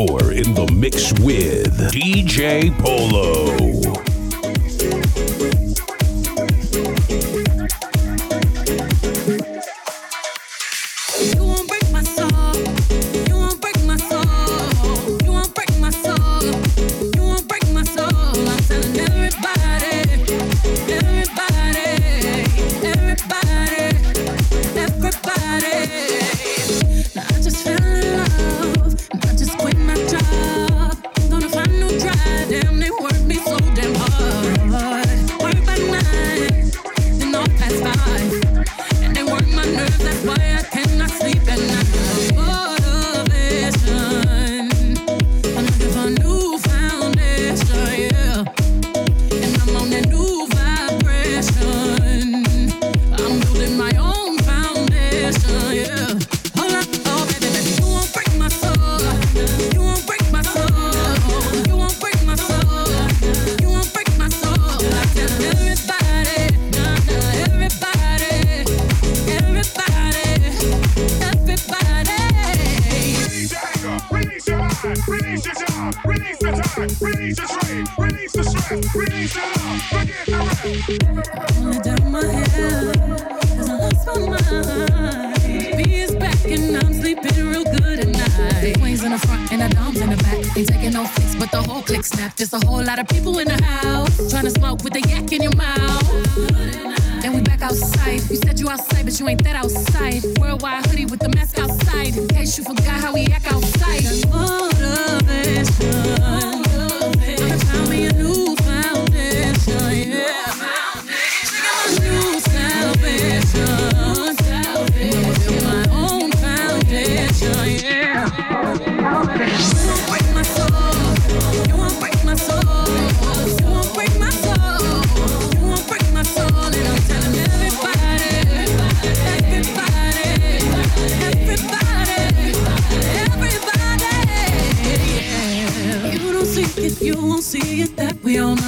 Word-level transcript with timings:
In 0.00 0.54
the 0.54 0.66
mix 0.74 1.12
with 1.20 1.92
DJ 1.92 2.70
Polo. 2.78 3.79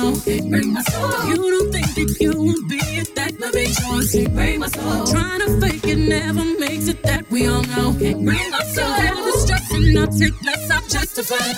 down. 0.03 0.51
Bring 0.51 0.73
my 0.73 0.83
soul. 0.83 1.25
You 1.29 1.37
don't 1.37 1.73
think 1.73 1.95
that 1.95 2.17
you 2.21 2.31
will 2.31 2.63
be 2.69 2.81
it, 3.01 3.15
that 3.15 3.39
my 3.39 3.51
big 3.51 3.75
choice. 3.75 4.29
Bring 4.29 4.61
my 4.61 4.69
soul. 4.69 5.07
Trying 5.07 5.41
to 5.41 5.61
fake 5.61 5.87
it 5.87 5.99
never 5.99 6.45
makes 6.59 6.89
it, 6.89 7.03
that 7.03 7.31
we 7.31 7.47
all 7.47 7.63
know. 7.63 7.93
Bring 7.93 8.25
my 8.25 8.65
soul. 8.75 8.85
Have 8.85 9.17
the 9.17 9.33
stress 9.39 9.71
and 9.73 9.99
I'll 9.99 10.07
take 10.09 10.43
less, 10.43 10.71
I'll 10.71 10.89
justified. 10.89 11.57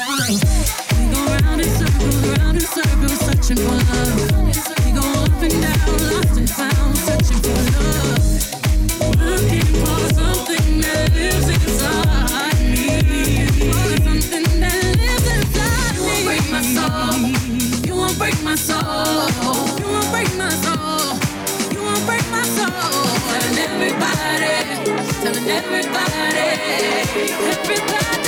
We 0.97 1.05
go 1.13 1.21
round 1.35 1.61
in 1.61 1.71
circles, 1.81 2.39
round 2.39 2.57
in 2.57 2.67
circles, 2.77 3.21
searching 3.27 3.57
for 3.57 3.79
love. 3.91 4.85
We 4.85 4.93
go 4.93 5.07
up 5.23 5.43
and 5.43 5.63
down, 5.63 6.13
lost 6.13 6.39
and 6.39 6.51
found. 6.51 6.84
Everybody, 25.47 26.39
everybody. 27.51 28.24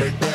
Shake 0.00 0.18
that 0.20 0.29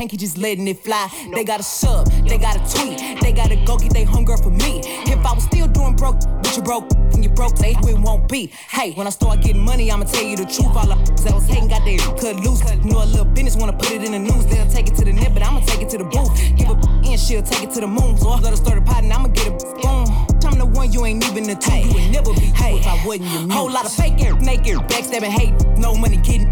my 0.00 0.08
name, 0.08 0.08
and 0.08 0.08
I 0.08 0.08
can't 0.08 0.10
keep 0.10 0.20
just 0.20 0.38
letting 0.38 0.68
it 0.68 0.78
fly. 0.78 1.08
They 1.34 1.44
got 1.44 1.60
a 1.60 1.62
sub, 1.62 2.10
they 2.28 2.38
got 2.38 2.56
a 2.56 2.76
tweet, 2.76 2.98
they 3.20 3.32
gotta 3.32 3.56
go 3.64 3.76
get 3.76 3.92
they 3.92 4.04
hunger 4.04 4.36
for 4.36 4.50
me. 4.50 4.80
If 5.06 5.24
I 5.24 5.32
was 5.34 5.44
still 5.44 5.66
doing 5.68 5.96
broke, 5.96 6.20
but 6.42 6.56
you 6.56 6.62
broke, 6.62 6.90
when 7.12 7.22
you 7.22 7.30
broke, 7.30 7.56
they 7.56 7.72
it 7.72 7.98
won't 7.98 8.28
be. 8.28 8.46
Hey, 8.70 8.92
when 8.92 9.06
I 9.06 9.10
start 9.10 9.42
getting 9.42 9.64
money, 9.64 9.90
I'ma 9.90 10.04
tell 10.04 10.24
you 10.24 10.36
the 10.36 10.44
truth. 10.44 10.76
All 10.76 10.86
the 10.86 10.96
that 11.24 11.34
was 11.34 11.46
hating 11.46 11.68
got 11.68 11.84
their 11.84 11.98
cut 12.20 12.36
loose. 12.36 12.62
Know 12.84 13.02
a 13.02 13.04
little 13.04 13.24
business, 13.24 13.56
wanna 13.56 13.72
put 13.72 13.92
it 13.92 14.02
in 14.04 14.12
the 14.12 14.18
news. 14.18 14.46
They'll 14.46 14.68
take 14.68 14.88
it 14.88 14.94
to 14.96 15.04
the 15.04 15.12
net, 15.12 15.32
but 15.34 15.42
I'ma 15.42 15.60
take 15.60 15.82
it 15.82 15.90
to 15.90 15.98
the 15.98 16.04
booth. 16.04 16.32
Give 16.56 16.68
a 16.68 16.74
and 17.10 17.18
she'll 17.18 17.42
take 17.42 17.64
it 17.64 17.70
to 17.74 17.80
the 17.80 17.86
moon. 17.86 18.16
So 18.16 18.28
I 18.30 18.40
let 18.40 18.50
her 18.50 18.56
start 18.56 18.78
a 18.78 18.82
pot 18.82 19.02
and 19.04 19.12
I'ma 19.12 19.28
get 19.28 19.48
a 19.48 19.50
boom. 19.50 20.06
I'm 20.44 20.58
the 20.58 20.66
one 20.66 20.92
you 20.92 21.04
ain't 21.04 21.24
even 21.24 21.44
the 21.44 21.54
two. 21.54 21.76
You 21.76 21.92
would 21.94 22.10
never 22.10 22.32
be 22.34 22.50
hey, 22.56 22.78
if 22.78 22.86
I 22.86 23.06
wasn't 23.06 23.30
your 23.30 23.40
muse. 23.42 23.52
Whole 23.52 23.70
lot 23.70 23.84
of 23.84 23.92
fake 23.92 24.22
air, 24.24 24.34
naked, 24.34 24.76
backstabbing, 24.88 25.30
hate, 25.30 25.54
no 25.76 25.94
money 25.94 26.16
getting. 26.16 26.48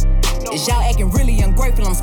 Is 0.53 0.67
y'all 0.67 0.81
acting 0.81 1.11
really 1.11 1.41
ungrateful? 1.41 1.87
I'm 1.87 1.95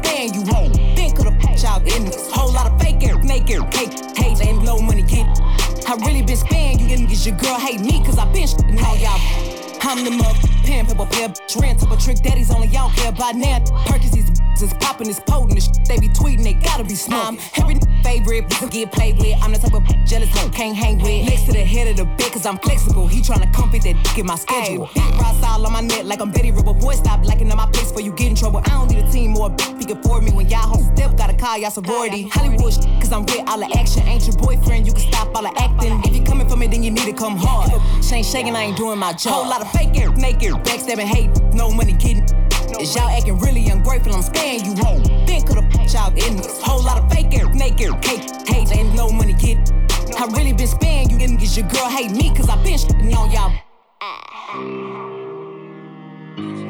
I'm 9.95 10.03
the 10.03 10.11
mother, 10.11 10.39
pimp, 10.65 10.89
pimp, 10.89 11.09
pimp, 11.09 11.37
rent 11.61 11.81
up 11.81 11.91
a 11.91 11.95
trick 11.95 12.17
daddies 12.17 12.51
only 12.51 12.67
y'all 12.67 12.91
care 12.91 13.07
about 13.07 13.35
now. 13.35 13.63
Perkins, 13.85 14.11
these 14.11 14.34
is 14.61 14.73
popping, 14.75 15.07
is 15.07 15.19
potent, 15.21 15.55
the 15.55 15.61
shit 15.61 15.85
they 15.87 15.99
be 15.99 16.09
tweeting, 16.09 16.43
they 16.43 16.53
gotta 16.53 16.83
be 16.83 16.95
smart. 16.95 17.27
Um, 17.27 17.39
every 17.57 17.79
favorite 18.03 18.49
get 18.75 18.91
played 18.91 19.17
with. 19.17 19.41
I'm 19.41 19.51
the 19.51 19.59
type 19.59 19.73
of 19.73 19.83
jealous 20.05 20.29
hoe 20.29 20.49
can't 20.49 20.75
hang 20.75 20.97
with. 20.97 21.29
Next 21.29 21.45
to 21.45 21.53
the 21.53 21.63
head 21.63 21.87
of 21.87 21.97
the 21.97 22.05
bed, 22.05 22.31
cause 22.31 22.45
I'm 22.45 22.57
flexible. 22.57 23.07
He 23.07 23.21
tryna 23.21 23.53
come 23.53 23.71
fit 23.71 23.83
that 23.83 24.03
dick 24.03 24.17
in 24.17 24.25
my 24.25 24.35
schedule. 24.35 24.89
Big 24.93 25.03
rocks 25.15 25.43
all 25.43 25.65
on 25.65 25.73
my 25.73 25.81
neck 25.81 26.03
like 26.05 26.21
I'm 26.21 26.31
Betty 26.31 26.51
Rubble. 26.51 26.73
Boy, 26.73 26.95
stop 26.95 27.25
liking 27.25 27.49
on 27.51 27.57
my 27.57 27.67
place 27.71 27.87
before 27.87 28.01
you 28.01 28.11
get 28.13 28.27
in 28.27 28.35
trouble. 28.35 28.61
I 28.65 28.69
don't 28.69 28.89
need 28.91 29.03
a 29.05 29.11
team 29.11 29.37
or 29.37 29.47
a 29.47 29.49
bitch 29.49 29.79
he 29.79 29.85
can 29.85 29.97
afford 29.97 30.23
me 30.23 30.31
when 30.31 30.49
y'all 30.49 30.67
hoes 30.67 30.85
step. 30.95 31.17
Gotta 31.17 31.35
call 31.37 31.57
y'all 31.57 31.71
sorority. 31.71 32.23
Hollywood 32.29 32.73
shit, 32.73 32.85
cause 32.99 33.11
I'm 33.11 33.23
with 33.23 33.47
all 33.47 33.59
the 33.59 33.69
action. 33.77 34.03
Ain't 34.07 34.27
your 34.27 34.35
boyfriend, 34.37 34.87
you 34.87 34.93
can 34.93 35.11
stop 35.11 35.35
all 35.35 35.43
the 35.43 35.53
acting. 35.61 36.01
If 36.03 36.15
you 36.15 36.23
coming 36.23 36.49
for 36.49 36.57
me, 36.57 36.67
then 36.67 36.83
you 36.83 36.91
need 36.91 37.05
to 37.05 37.13
come 37.13 37.37
hard. 37.37 37.71
If 37.71 38.11
a 38.11 38.15
ain't 38.15 38.25
shaking, 38.25 38.55
I 38.55 38.63
ain't 38.63 38.77
doing 38.77 38.99
my 38.99 39.13
job. 39.13 39.33
Whole 39.33 39.49
lot 39.49 39.61
of 39.61 39.71
fake 39.71 39.97
air, 39.99 40.11
naked, 40.11 40.51
backstabbing, 40.65 41.05
hate, 41.05 41.29
no 41.53 41.71
money 41.71 41.93
getting. 41.93 42.44
Is 42.79 42.93
y'all 42.93 43.09
acting 43.09 43.39
really 43.39 43.69
ungrateful? 43.69 44.13
I'm 44.13 44.21
sparing 44.21 44.65
you 44.65 44.75
home. 44.83 45.03
Then 45.25 45.41
could've 45.47 45.65
y'all 45.93 46.11
in 46.11 46.35
this 46.37 46.61
whole 46.61 46.83
lot 46.83 47.01
of 47.01 47.09
fake 47.11 47.33
air, 47.37 47.47
naked, 47.53 47.93
hate, 48.03 48.47
hate, 48.47 48.71
and 48.75 48.93
no 48.95 49.09
money 49.09 49.33
get. 49.33 49.71
I 50.19 50.25
really 50.31 50.53
been 50.53 50.67
sparing 50.67 51.09
you 51.09 51.17
niggas. 51.17 51.55
Your 51.57 51.67
girl 51.69 51.89
hate 51.89 52.11
me, 52.11 52.35
cause 52.35 52.49
I 52.49 52.61
been 52.61 53.13
on 53.13 53.31
y'all. 53.31 53.53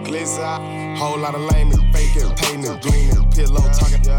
Glizzy, 0.03 0.84
whole 0.95 1.17
lot 1.17 1.36
of 1.36 1.41
lame 1.51 1.71
and 1.71 1.81
fake 1.93 2.15
it, 2.15 2.38
painting, 2.38 2.77
gleaning, 2.79 3.29
pillow 3.31 3.62
talking. 3.73 4.10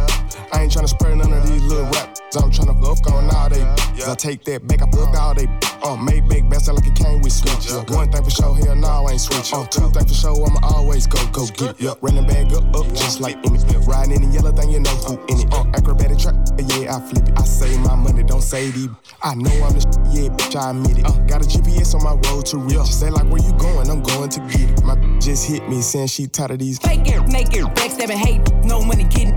I 0.52 0.62
ain't 0.62 0.72
tryna 0.72 0.88
spread 0.88 1.16
none 1.16 1.32
of 1.32 1.46
these 1.48 1.62
little 1.62 1.84
rap. 1.86 2.16
I'm 2.36 2.50
tryna 2.50 2.76
fuck 2.82 3.12
on 3.12 3.30
all 3.34 3.48
they. 3.48 3.62
I 4.04 4.14
take 4.14 4.44
that 4.44 4.66
back, 4.66 4.82
I 4.82 4.90
fuck 4.90 5.14
all 5.16 5.34
they. 5.34 5.48
Uh, 5.82 5.96
make 5.96 6.28
big 6.28 6.50
best 6.50 6.68
like 6.68 6.86
it 6.86 6.94
came 6.94 7.22
with 7.22 7.32
switch. 7.32 7.70
Uh, 7.70 7.84
one 7.94 8.10
thing 8.10 8.22
for 8.22 8.30
sure, 8.30 8.54
hell 8.56 8.76
no, 8.76 9.06
I 9.06 9.12
ain't 9.12 9.20
switch. 9.20 9.52
Uh, 9.52 9.64
two 9.66 9.88
things 9.90 10.08
for 10.10 10.14
sure, 10.14 10.46
I'ma 10.46 10.60
always 10.74 11.06
go, 11.06 11.18
go 11.32 11.46
get 11.46 11.80
it. 11.80 11.86
Up, 11.86 11.98
running 12.02 12.26
bag 12.26 12.52
up, 12.52 12.64
up, 12.76 12.86
just 12.94 13.20
like 13.20 13.36
in 13.46 13.54
it. 13.54 13.64
Riding 13.86 14.22
in 14.22 14.28
the 14.28 14.34
yellow 14.34 14.52
thing, 14.52 14.70
you 14.70 14.80
know 14.80 14.96
who 15.06 15.14
in 15.32 15.46
it. 15.46 15.52
Uh, 15.52 15.64
acrobatic 15.74 16.18
track, 16.18 16.34
yeah, 16.58 16.96
I 16.96 17.00
flip 17.00 17.28
it. 17.28 17.38
I 17.38 17.44
save 17.44 17.80
my 17.80 17.94
money, 17.94 18.22
don't 18.22 18.42
save 18.42 18.74
these. 18.74 18.88
I 19.22 19.34
know 19.34 19.50
I'm 19.64 19.72
the 19.72 19.80
shit, 19.80 19.96
yeah, 20.12 20.28
bitch, 20.28 20.56
I 20.56 20.70
admit 20.70 20.98
it. 20.98 21.06
Uh, 21.06 21.16
got 21.26 21.40
a 21.40 21.48
GPS 21.48 21.94
on 21.94 22.04
my 22.04 22.14
road 22.28 22.44
to 22.46 22.58
riches. 22.58 22.98
Say 22.98 23.10
like 23.10 23.24
where 23.30 23.40
you 23.40 23.52
going, 23.54 23.88
I'm 23.88 24.02
going 24.02 24.28
to 24.28 24.40
get 24.40 24.60
it. 24.60 24.82
My 24.82 24.96
just 25.20 25.48
hit 25.48 25.68
me 25.68 25.80
saying 25.80 26.08
she 26.08 26.26
tired 26.26 26.52
of 26.52 26.58
these. 26.58 26.65
Fake 26.74 27.08
air, 27.12 27.22
naked, 27.26 27.62
backstabbing, 27.76 28.16
hate, 28.16 28.40
no 28.64 28.82
money 28.82 29.04
getting. 29.04 29.34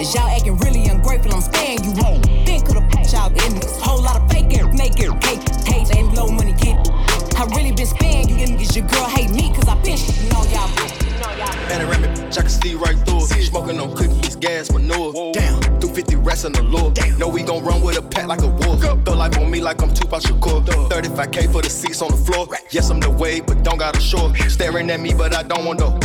Is 0.00 0.12
y'all 0.12 0.28
acting 0.28 0.56
really 0.56 0.86
ungrateful? 0.86 1.32
I'm 1.32 1.40
sparing 1.40 1.84
you 1.84 1.92
home. 2.02 2.20
Then 2.44 2.62
could've 2.62 2.82
y'all 3.12 3.30
in 3.30 3.54
this 3.60 3.80
whole 3.80 4.02
lot 4.02 4.20
of 4.20 4.28
fake 4.28 4.58
air, 4.58 4.66
naked, 4.72 5.12
hate, 5.22 5.48
hate, 5.66 5.96
ain't 5.96 6.12
no 6.14 6.26
money 6.26 6.52
get. 6.54 6.90
I 7.36 7.44
really 7.54 7.70
been 7.70 7.86
sparing 7.86 8.28
you. 8.28 8.34
Your 8.74 8.88
girl 8.88 9.04
hate 9.04 9.30
me, 9.30 9.54
cause 9.54 9.68
I 9.68 9.80
been 9.82 9.96
shitting 9.96 10.34
on 10.34 10.50
y'all. 10.50 11.03
Panoramic, 11.68 12.10
bitch, 12.10 12.38
I 12.38 12.42
can 12.42 12.50
see 12.50 12.74
right 12.74 12.96
through 13.06 13.24
it. 13.24 13.44
Smoking 13.46 13.80
on 13.80 13.94
cookies, 13.96 14.36
gas, 14.36 14.70
manure. 14.72 15.32
Damn, 15.32 15.60
through 15.80 15.94
50 15.94 16.16
rats 16.16 16.44
on 16.44 16.52
the 16.52 16.62
lure. 16.62 16.92
Know 17.18 17.28
we 17.28 17.42
gon' 17.42 17.64
run 17.64 17.82
with 17.82 17.98
a 17.98 18.02
pack 18.02 18.26
like 18.26 18.42
a 18.42 18.48
wolf. 18.48 18.80
Throw 18.80 19.14
life 19.14 19.36
on 19.38 19.50
me 19.50 19.60
like 19.60 19.82
I'm 19.82 19.92
Tupac 19.92 20.22
Shakur. 20.22 20.64
35k 20.88 21.52
for 21.52 21.62
the 21.62 21.70
seats 21.70 22.02
on 22.02 22.10
the 22.10 22.16
floor. 22.16 22.46
Yes, 22.70 22.90
I'm 22.90 23.00
the 23.00 23.10
wave, 23.10 23.46
but 23.46 23.62
don't 23.62 23.78
got 23.78 23.96
a 23.96 24.00
shore. 24.00 24.34
Staring 24.48 24.90
at 24.90 25.00
me, 25.00 25.14
but 25.14 25.34
I 25.34 25.42
don't 25.42 25.64
want 25.64 25.80
no. 25.80 25.98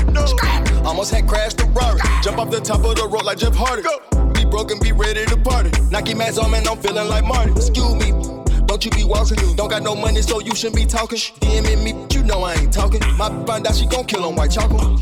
Almost 0.84 1.12
had 1.12 1.28
crashed 1.28 1.58
the 1.58 1.66
Rari. 1.66 2.00
Jump 2.24 2.38
off 2.38 2.50
the 2.50 2.60
top 2.60 2.84
of 2.86 2.96
the 2.96 3.08
road 3.08 3.24
like 3.26 3.38
Jeff 3.38 3.56
Hardy. 3.56 3.84
Go. 3.84 4.00
Be 4.34 4.46
broken, 4.46 4.80
be 4.80 4.92
ready 4.92 5.26
to 5.26 5.38
party. 5.38 5.72
Nike 5.90 6.14
mask 6.14 6.42
on, 6.42 6.52
man, 6.52 6.68
I'm 6.68 6.78
feeling 6.78 7.08
like 7.08 7.26
Marty. 7.26 7.52
Excuse 7.52 7.96
me. 7.96 8.39
Don't 8.70 8.86
you 8.86 8.92
be 8.92 9.04
walking, 9.04 9.56
don't 9.56 9.68
got 9.68 9.82
no 9.82 9.96
money, 9.96 10.22
so 10.22 10.40
you 10.42 10.54
shouldn't 10.54 10.76
be 10.76 10.86
talking. 10.86 11.18
DMing 11.18 11.84
me, 11.84 12.06
you 12.16 12.24
know 12.24 12.44
I 12.44 12.54
ain't 12.54 12.72
talking. 12.72 13.02
My 13.18 13.28
find 13.48 13.66
out 13.66 13.76
she 13.76 13.88
gon' 13.88 14.06
kill 14.06 14.24
on 14.24 14.36
white 14.36 14.52
chocolate. 14.52 15.00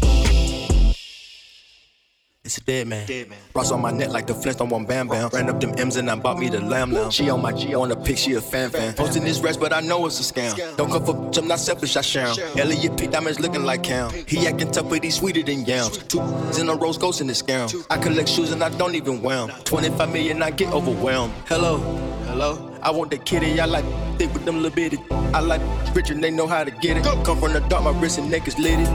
It's 2.46 2.58
a 2.60 2.62
dead 2.62 2.88
man. 2.88 3.06
Dead 3.06 3.28
man. 3.30 3.38
Ross 3.54 3.72
on 3.74 3.82
my 3.82 3.92
neck 3.92 4.08
like 4.12 4.26
the 4.26 4.34
Flintstone 4.34 4.70
one 4.70 4.86
Bam 4.86 5.10
Bam. 5.10 5.30
Ran 5.34 5.50
up 5.50 5.60
them 5.60 5.74
M's 5.78 5.98
and 5.98 6.10
I 6.10 6.16
bought 6.16 6.40
me 6.40 6.48
the 6.48 6.62
lamb 6.62 6.94
lamb. 6.94 7.12
She 7.12 7.30
on 7.30 7.42
my 7.42 7.52
G 7.52 7.76
on 7.76 7.90
the 7.90 7.98
pic, 7.98 8.18
she 8.18 8.36
a 8.36 8.42
fan 8.42 8.70
fan. 8.70 8.94
Posting 8.94 9.26
this 9.26 9.42
rest, 9.42 9.60
but 9.60 9.74
I 9.74 9.82
know 9.82 10.06
it's 10.06 10.18
a 10.22 10.34
scam. 10.34 10.56
Don't 10.78 10.90
come 10.90 11.06
for 11.06 11.14
bitch, 11.14 11.38
I'm 11.38 11.50
not 11.50 11.60
selfish, 11.60 11.98
I 11.98 12.02
share 12.02 12.28
'em. 12.28 12.38
Elliot 12.58 12.98
P 12.98 13.08
diamonds 13.08 13.42
looking 13.42 13.66
like 13.66 13.84
Cam. 13.84 14.12
He 14.28 14.48
acting 14.48 14.72
tough, 14.72 14.88
but 14.88 15.04
he 15.04 15.12
sweeter 15.12 15.44
than 15.44 15.66
yams. 15.66 15.98
Two 15.98 16.22
in 16.58 16.70
a 16.70 16.76
rose 16.76 16.98
ghost 16.98 17.20
in 17.20 17.28
the 17.28 17.34
scam. 17.34 17.86
I 17.90 17.98
collect 17.98 18.30
shoes 18.30 18.54
and 18.54 18.64
I 18.64 18.70
don't 18.70 18.96
even 18.96 19.22
wear 19.22 19.40
'em. 19.40 19.50
25 19.66 20.10
million, 20.14 20.42
I 20.42 20.52
get 20.52 20.72
overwhelmed. 20.72 21.34
Hello, 21.50 21.80
hello. 22.28 22.67
I 22.88 22.90
want 22.90 23.12
the 23.12 23.18
kitty, 23.18 23.60
I 23.60 23.66
like 23.66 23.84
thick 24.18 24.34
with 24.34 24.46
them 24.46 24.62
little 24.62 24.72
bitty. 24.72 24.98
I 25.12 25.42
like 25.42 25.62
rich 25.94 26.10
and 26.10 26.24
they 26.24 26.32
know 26.32 26.48
how 26.48 26.64
to 26.64 26.72
get 26.72 26.96
it. 26.96 27.04
Come 27.04 27.38
from 27.38 27.52
the 27.52 27.60
dark, 27.68 27.84
my 27.84 27.92
wrist 28.00 28.18
and 28.18 28.32
neck 28.32 28.48
is 28.48 28.58
litty 28.58 28.86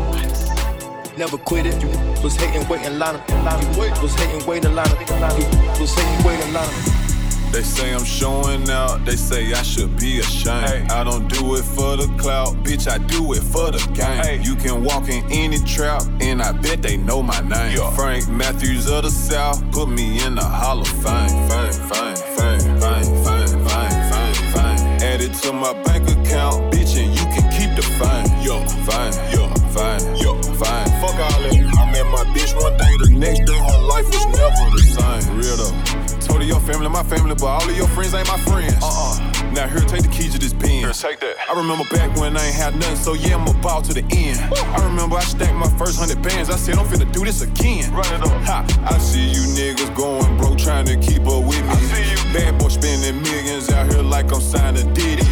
never 1.18 1.36
quit 1.36 1.66
it. 1.66 1.80
You 1.82 1.88
was 2.22 2.34
hating, 2.36 2.66
waiting, 2.68 2.98
line 2.98 3.16
up. 3.16 3.28
You 3.28 4.02
was 4.02 4.14
hating, 4.14 4.46
waiting, 4.46 4.74
line 4.74 4.88
up. 4.88 4.98
You 4.98 5.80
was 5.80 5.94
hating, 5.94 6.26
waiting, 6.26 6.52
line 6.54 6.64
up. 6.64 7.02
They 7.52 7.60
say 7.60 7.92
I'm 7.92 8.02
showing 8.02 8.70
out, 8.70 9.04
they 9.04 9.14
say 9.14 9.52
I 9.52 9.62
should 9.62 9.98
be 9.98 10.20
ashamed. 10.20 10.90
I 10.90 11.04
don't 11.04 11.28
do 11.28 11.56
it 11.56 11.62
for 11.62 11.98
the 11.98 12.06
clout, 12.18 12.54
bitch, 12.64 12.90
I 12.90 12.96
do 12.96 13.34
it 13.34 13.42
for 13.42 13.70
the 13.70 13.78
game. 13.92 14.40
You 14.40 14.56
can 14.56 14.82
walk 14.82 15.10
in 15.10 15.22
any 15.30 15.58
trap, 15.58 16.02
and 16.22 16.40
I 16.40 16.52
bet 16.52 16.80
they 16.80 16.96
know 16.96 17.22
my 17.22 17.40
name. 17.40 17.78
Frank 17.92 18.26
Matthews 18.30 18.90
of 18.90 19.02
the 19.02 19.10
South, 19.10 19.70
put 19.70 19.90
me 19.90 20.24
in 20.24 20.34
the 20.34 20.44
Hall 20.44 20.80
of 20.80 20.88
Fame. 20.88 21.28
Fame, 21.50 21.72
fame, 21.90 22.16
fame, 22.16 22.58
fame, 22.58 22.71
it 25.22 25.34
to 25.34 25.52
my 25.52 25.72
bank 25.84 26.08
account, 26.08 26.72
bitch, 26.72 26.96
and 26.98 27.14
you 27.14 27.24
can 27.34 27.46
keep 27.52 27.70
the 27.76 27.82
fine. 27.98 28.26
Yo, 28.42 28.58
fine, 28.86 29.12
yo, 29.30 29.46
fame, 29.70 30.16
yo, 30.16 30.34
fame. 30.42 30.90
Fuck 31.00 31.18
all 31.18 31.42
that. 31.42 31.54
I 31.78 31.92
met 31.92 32.06
my 32.10 32.24
bitch 32.34 32.52
one 32.60 32.76
day, 32.76 32.96
the 32.98 33.10
next 33.18 33.44
day 33.46 33.58
her 33.58 33.78
life 33.86 34.06
was 34.06 34.26
never 34.26 34.64
the 34.74 34.82
same. 34.82 35.36
Real 35.36 35.56
though. 35.56 35.91
Her 36.42 36.48
your 36.48 36.60
family, 36.60 36.88
my 36.88 37.04
family, 37.04 37.36
but 37.36 37.46
all 37.46 37.70
of 37.70 37.76
your 37.76 37.86
friends 37.86 38.14
ain't 38.14 38.26
my 38.26 38.36
friends. 38.38 38.74
Uh 38.82 38.90
uh. 38.90 39.52
Now 39.52 39.68
here, 39.68 39.78
take 39.86 40.02
the 40.02 40.08
keys 40.08 40.32
to 40.32 40.40
this 40.40 40.52
pen. 40.52 40.82
Here, 40.82 40.90
take 40.90 41.20
that. 41.20 41.36
I 41.48 41.54
remember 41.54 41.84
back 41.94 42.16
when 42.18 42.36
I 42.36 42.46
ain't 42.46 42.54
had 42.54 42.74
nothing, 42.74 42.96
so 42.96 43.12
yeah, 43.14 43.36
I'm 43.36 43.46
about 43.46 43.84
to 43.84 43.94
the 43.94 44.02
end. 44.10 44.40
I 44.74 44.84
remember 44.84 45.14
I 45.16 45.22
stacked 45.22 45.54
my 45.54 45.70
first 45.78 46.00
hundred 46.00 46.20
bands. 46.20 46.50
I 46.50 46.56
said 46.56 46.78
I'm 46.78 46.86
finna 46.86 47.06
do 47.12 47.24
this 47.24 47.42
again. 47.42 47.92
Run 47.94 48.10
it 48.12 48.26
up. 48.26 48.34
Ha! 48.42 48.66
I 48.90 48.98
see 48.98 49.22
you 49.22 49.42
niggas 49.54 49.94
going 49.94 50.36
broke, 50.36 50.58
trying 50.58 50.86
to 50.86 50.96
keep 50.96 51.22
up 51.30 51.44
with 51.44 51.62
me. 51.62 51.68
I 51.68 51.76
see 51.76 52.10
you. 52.10 52.18
Bad 52.34 52.58
boy 52.58 52.68
spending 52.68 53.22
millions 53.22 53.70
out 53.70 53.92
here 53.92 54.02
like 54.02 54.32
I'm 54.32 54.40
signing 54.40 54.92
Diddy. 54.94 55.22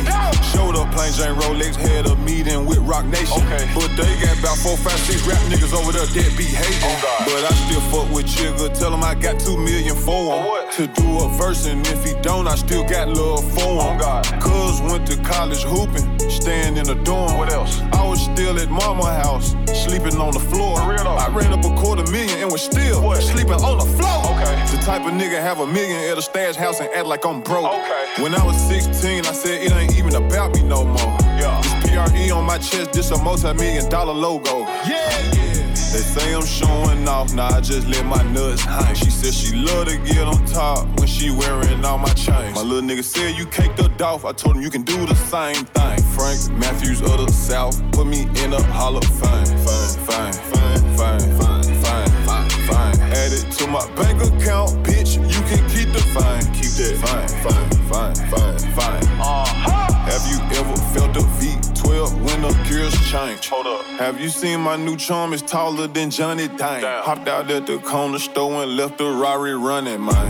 Showed 0.53 0.77
up 0.77 0.93
plain 0.93 1.11
Jane 1.15 1.35
Rolex, 1.43 1.75
had 1.75 2.07
a 2.07 2.15
meeting 2.23 2.67
with 2.67 2.79
Roc 2.79 3.07
Nation. 3.07 3.43
Okay. 3.49 3.67
But 3.75 3.89
they 3.97 4.15
got 4.21 4.39
about 4.39 4.59
four, 4.59 4.77
five, 4.77 5.01
six 5.09 5.27
rap 5.27 5.41
niggas 5.51 5.73
over 5.73 5.91
there 5.91 6.07
that 6.07 6.31
be 6.37 6.45
hating. 6.45 6.99
but 7.27 7.41
I 7.41 7.53
still 7.67 7.81
fuck 7.91 8.07
with 8.15 8.27
Chigga. 8.27 8.79
Tell 8.79 8.93
him 8.93 9.03
I 9.03 9.15
got 9.15 9.41
two 9.41 9.57
million 9.57 9.97
for 9.97 10.39
him. 10.39 10.71
To 10.77 10.87
do 10.87 11.00
a 11.05 11.29
verse, 11.37 11.67
and 11.67 11.87
if 11.87 12.05
he 12.05 12.15
don't, 12.23 12.47
I 12.49 12.55
still 12.55 12.85
got 12.85 13.09
love 13.09 13.45
for 13.55 13.83
him. 13.83 14.41
Cuz 14.41 14.81
went 14.83 15.07
to 15.09 15.17
college 15.23 15.63
hooping, 15.63 16.19
staying 16.31 16.77
in 16.77 16.85
the 16.85 16.95
dorm. 16.95 17.37
What 17.37 17.53
else? 17.53 17.81
I 17.93 18.07
was 18.07 18.23
still 18.23 18.59
at 18.59 18.71
mama 18.71 19.07
house, 19.23 19.55
sleeping 19.85 20.17
on 20.21 20.33
the 20.33 20.41
floor. 20.41 20.79
I 20.79 21.29
ran 21.29 21.53
up 21.53 21.65
a 21.65 21.75
quarter 21.81 22.05
million 22.11 22.39
and 22.39 22.51
was 22.51 22.63
still 22.63 23.01
sleeping 23.21 23.61
on 23.71 23.79
the 23.79 23.89
floor. 23.97 24.21
Okay. 24.33 24.57
The 24.71 24.83
type 24.85 25.03
of 25.03 25.13
nigga 25.13 25.41
have 25.41 25.61
a 25.61 25.67
million 25.67 26.01
at 26.11 26.19
a 26.19 26.23
stash 26.23 26.57
house 26.57 26.81
and 26.81 26.89
act 26.91 27.07
like 27.07 27.25
I'm 27.25 27.41
broke. 27.41 27.67
Okay. 27.67 28.23
When 28.23 28.35
I 28.35 28.45
was 28.45 28.57
16, 28.69 29.27
I 29.27 29.33
said 29.33 29.63
it 29.63 29.73
ain't 29.73 29.97
even 29.97 30.15
about 30.15 30.55
me 30.55 30.63
no 30.63 30.85
more. 30.85 31.17
Yeah. 31.39 31.61
This 31.63 31.91
PRE 31.91 32.31
on 32.37 32.45
my 32.45 32.59
chest, 32.59 32.93
this 32.93 33.11
a 33.11 33.23
multi-million 33.23 33.89
dollar 33.89 34.13
logo. 34.13 34.61
Yeah, 34.61 35.33
yeah. 35.35 35.50
They 35.93 35.99
say 35.99 36.35
I'm 36.35 36.47
showing 36.47 37.09
off, 37.09 37.35
nah, 37.35 37.49
I 37.49 37.61
just 37.61 37.89
let 37.89 38.07
my 38.07 38.23
nuts 38.31 38.63
hang. 38.63 38.95
She 38.95 39.11
said 39.11 39.35
she 39.35 39.57
love 39.57 39.89
to 39.89 39.99
get 39.99 40.23
on 40.27 40.45
top 40.47 40.87
when 40.99 41.09
she 41.09 41.31
wearing 41.31 41.85
all 41.85 41.99
my 41.99 42.13
chains. 42.15 42.55
My 42.55 42.63
little 42.63 42.89
nigga 42.89 43.03
said 43.03 43.37
you 43.37 43.45
caked 43.47 43.81
up 43.81 44.01
off, 44.01 44.25
I 44.25 44.33
told 44.33 44.57
him 44.57 44.63
you 44.63 44.71
can 44.71 44.83
do 44.83 45.05
the 45.07 45.15
same 45.15 45.65
thing. 45.65 46.03
Frank 46.15 46.41
Matthews 46.59 47.01
of 47.03 47.19
the 47.19 47.31
South 47.33 47.77
put 47.93 48.07
me 48.07 48.23
in 48.43 48.53
a 48.53 48.63
hall 48.73 48.97
of 48.97 49.05
fame. 49.05 49.47
Fame, 49.47 49.99
fame, 50.09 50.33
fame, 50.33 50.97
fame, 50.97 51.21
fame, 51.41 51.71
fame, 51.83 52.51
fame. 52.69 53.01
Add 53.13 53.33
it 53.33 53.51
to 53.59 53.67
my 53.67 53.85
bank 53.97 54.10
Have 63.99 64.21
you 64.21 64.29
seen 64.29 64.61
my 64.61 64.77
new 64.77 64.97
charm? 64.97 65.33
It's 65.33 65.43
taller 65.43 65.89
than 65.89 66.11
Johnny 66.11 66.47
Dang. 66.47 66.85
Hopped 67.03 67.27
out 67.27 67.51
at 67.51 67.67
the 67.67 67.79
corner 67.79 68.21
store 68.21 68.63
and 68.63 68.77
left 68.77 68.99
the 68.99 69.11
Rari 69.11 69.57
running, 69.57 70.05
man. 70.05 70.29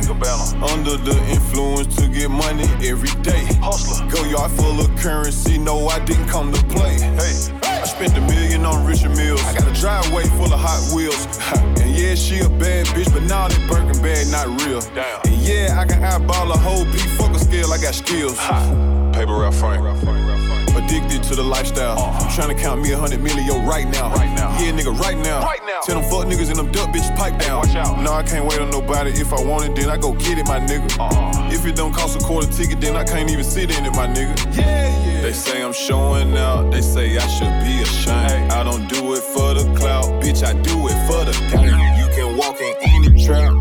Under 0.63 0.97
the 0.97 1.23
influence 1.29 1.97
to 1.97 2.09
get 2.09 2.31
money 2.31 2.65
every 2.83 3.11
day. 3.23 3.45
Hustler. 3.61 4.09
Go 4.11 4.25
yard 4.25 4.51
full 4.53 4.81
of 4.81 4.89
currency, 4.97 5.59
no, 5.59 5.89
I 5.89 6.03
didn't 6.07 6.29
come 6.29 6.51
to 6.51 6.65
play. 6.67 6.99
Hey. 6.99 7.61
I 7.63 7.85
spent 7.85 8.17
a 8.17 8.23
million 8.23 8.65
on 8.65 8.87
Richard 8.87 9.11
Milles. 9.11 9.45
I 9.45 9.53
got 9.53 9.69
a 9.69 9.79
driveway 9.79 10.25
full 10.25 10.53
of 10.53 10.59
Hot 10.59 10.95
Wheels. 10.95 11.27
and 11.83 11.95
yeah, 11.95 12.15
she 12.15 12.39
a 12.39 12.49
bad 12.49 12.87
bitch, 12.87 13.13
but 13.13 13.23
now 13.25 13.49
that 13.49 13.69
Birkin 13.69 14.01
bag 14.03 14.29
not 14.29 14.47
real. 14.65 14.81
Damn. 14.95 15.21
And 15.27 15.37
yeah, 15.43 15.79
I 15.79 15.85
can 15.85 16.03
eyeball 16.03 16.51
a 16.53 16.57
whole 16.57 16.87
beef, 16.87 17.13
fuck 17.19 17.35
a 17.35 17.39
scale, 17.39 17.71
I 17.71 17.77
got 17.77 17.95
skills. 17.95 18.39
Paper 19.21 19.35
route 19.35 19.53
Frank. 19.53 19.85
Addicted 20.75 21.23
to 21.25 21.35
the 21.35 21.43
lifestyle. 21.43 21.99
I'm 21.99 22.33
trying 22.33 22.49
to 22.49 22.55
count 22.55 22.81
me 22.81 22.93
a 22.93 22.97
hundred 22.97 23.23
million 23.23 23.67
right 23.67 23.87
now. 23.87 24.09
Right 24.15 24.35
now. 24.35 24.59
Yeah, 24.59 24.73
nigga, 24.73 24.99
right 24.99 25.19
now. 25.19 25.43
Right 25.43 25.61
now. 25.67 25.81
Tell 25.83 26.01
them 26.01 26.11
fuck 26.11 26.25
niggas 26.25 26.49
and 26.49 26.57
them 26.57 26.73
duck 26.73 26.89
bitches 26.89 27.15
pipe 27.19 27.39
down. 27.39 27.59
watch 27.59 27.77
out. 27.77 28.03
No, 28.03 28.15
I 28.15 28.23
can't 28.23 28.47
wait 28.47 28.63
on 28.63 28.71
nobody. 28.71 29.11
If 29.11 29.35
I 29.35 29.45
want 29.45 29.67
it, 29.67 29.75
then 29.75 29.91
I 29.91 29.99
go 29.99 30.15
get 30.15 30.39
it, 30.39 30.47
my 30.47 30.59
nigga. 30.59 30.99
Uh-huh. 30.99 31.51
If 31.53 31.67
it 31.67 31.77
don't 31.77 31.93
cost 31.93 32.17
a 32.17 32.25
quarter 32.25 32.51
ticket, 32.51 32.81
then 32.81 32.97
I 32.97 33.05
can't 33.05 33.29
even 33.29 33.45
sit 33.45 33.71
in 33.77 33.85
it, 33.85 33.95
my 33.95 34.07
nigga. 34.07 34.57
Yeah, 34.57 34.89
yeah. 35.05 35.21
They 35.21 35.35
say 35.35 35.63
I'm 35.63 35.75
showing 35.75 36.35
out. 36.39 36.73
They 36.73 36.81
say 36.81 37.19
I 37.19 37.27
should 37.29 37.63
be 37.63 37.83
ashamed. 37.83 38.53
I 38.53 38.65
don't 38.65 38.89
do 38.89 39.13
it 39.13 39.23
for 39.23 39.53
the 39.53 39.65
clout, 39.77 40.07
bitch. 40.23 40.43
I 40.43 40.55
do 40.63 40.89
it 40.89 40.97
for 41.07 41.27
the 41.27 41.37
game. 41.53 41.77
You 42.01 42.09
can 42.17 42.39
walk 42.39 42.59
in 42.59 42.73
any 42.81 43.23
trap, 43.23 43.53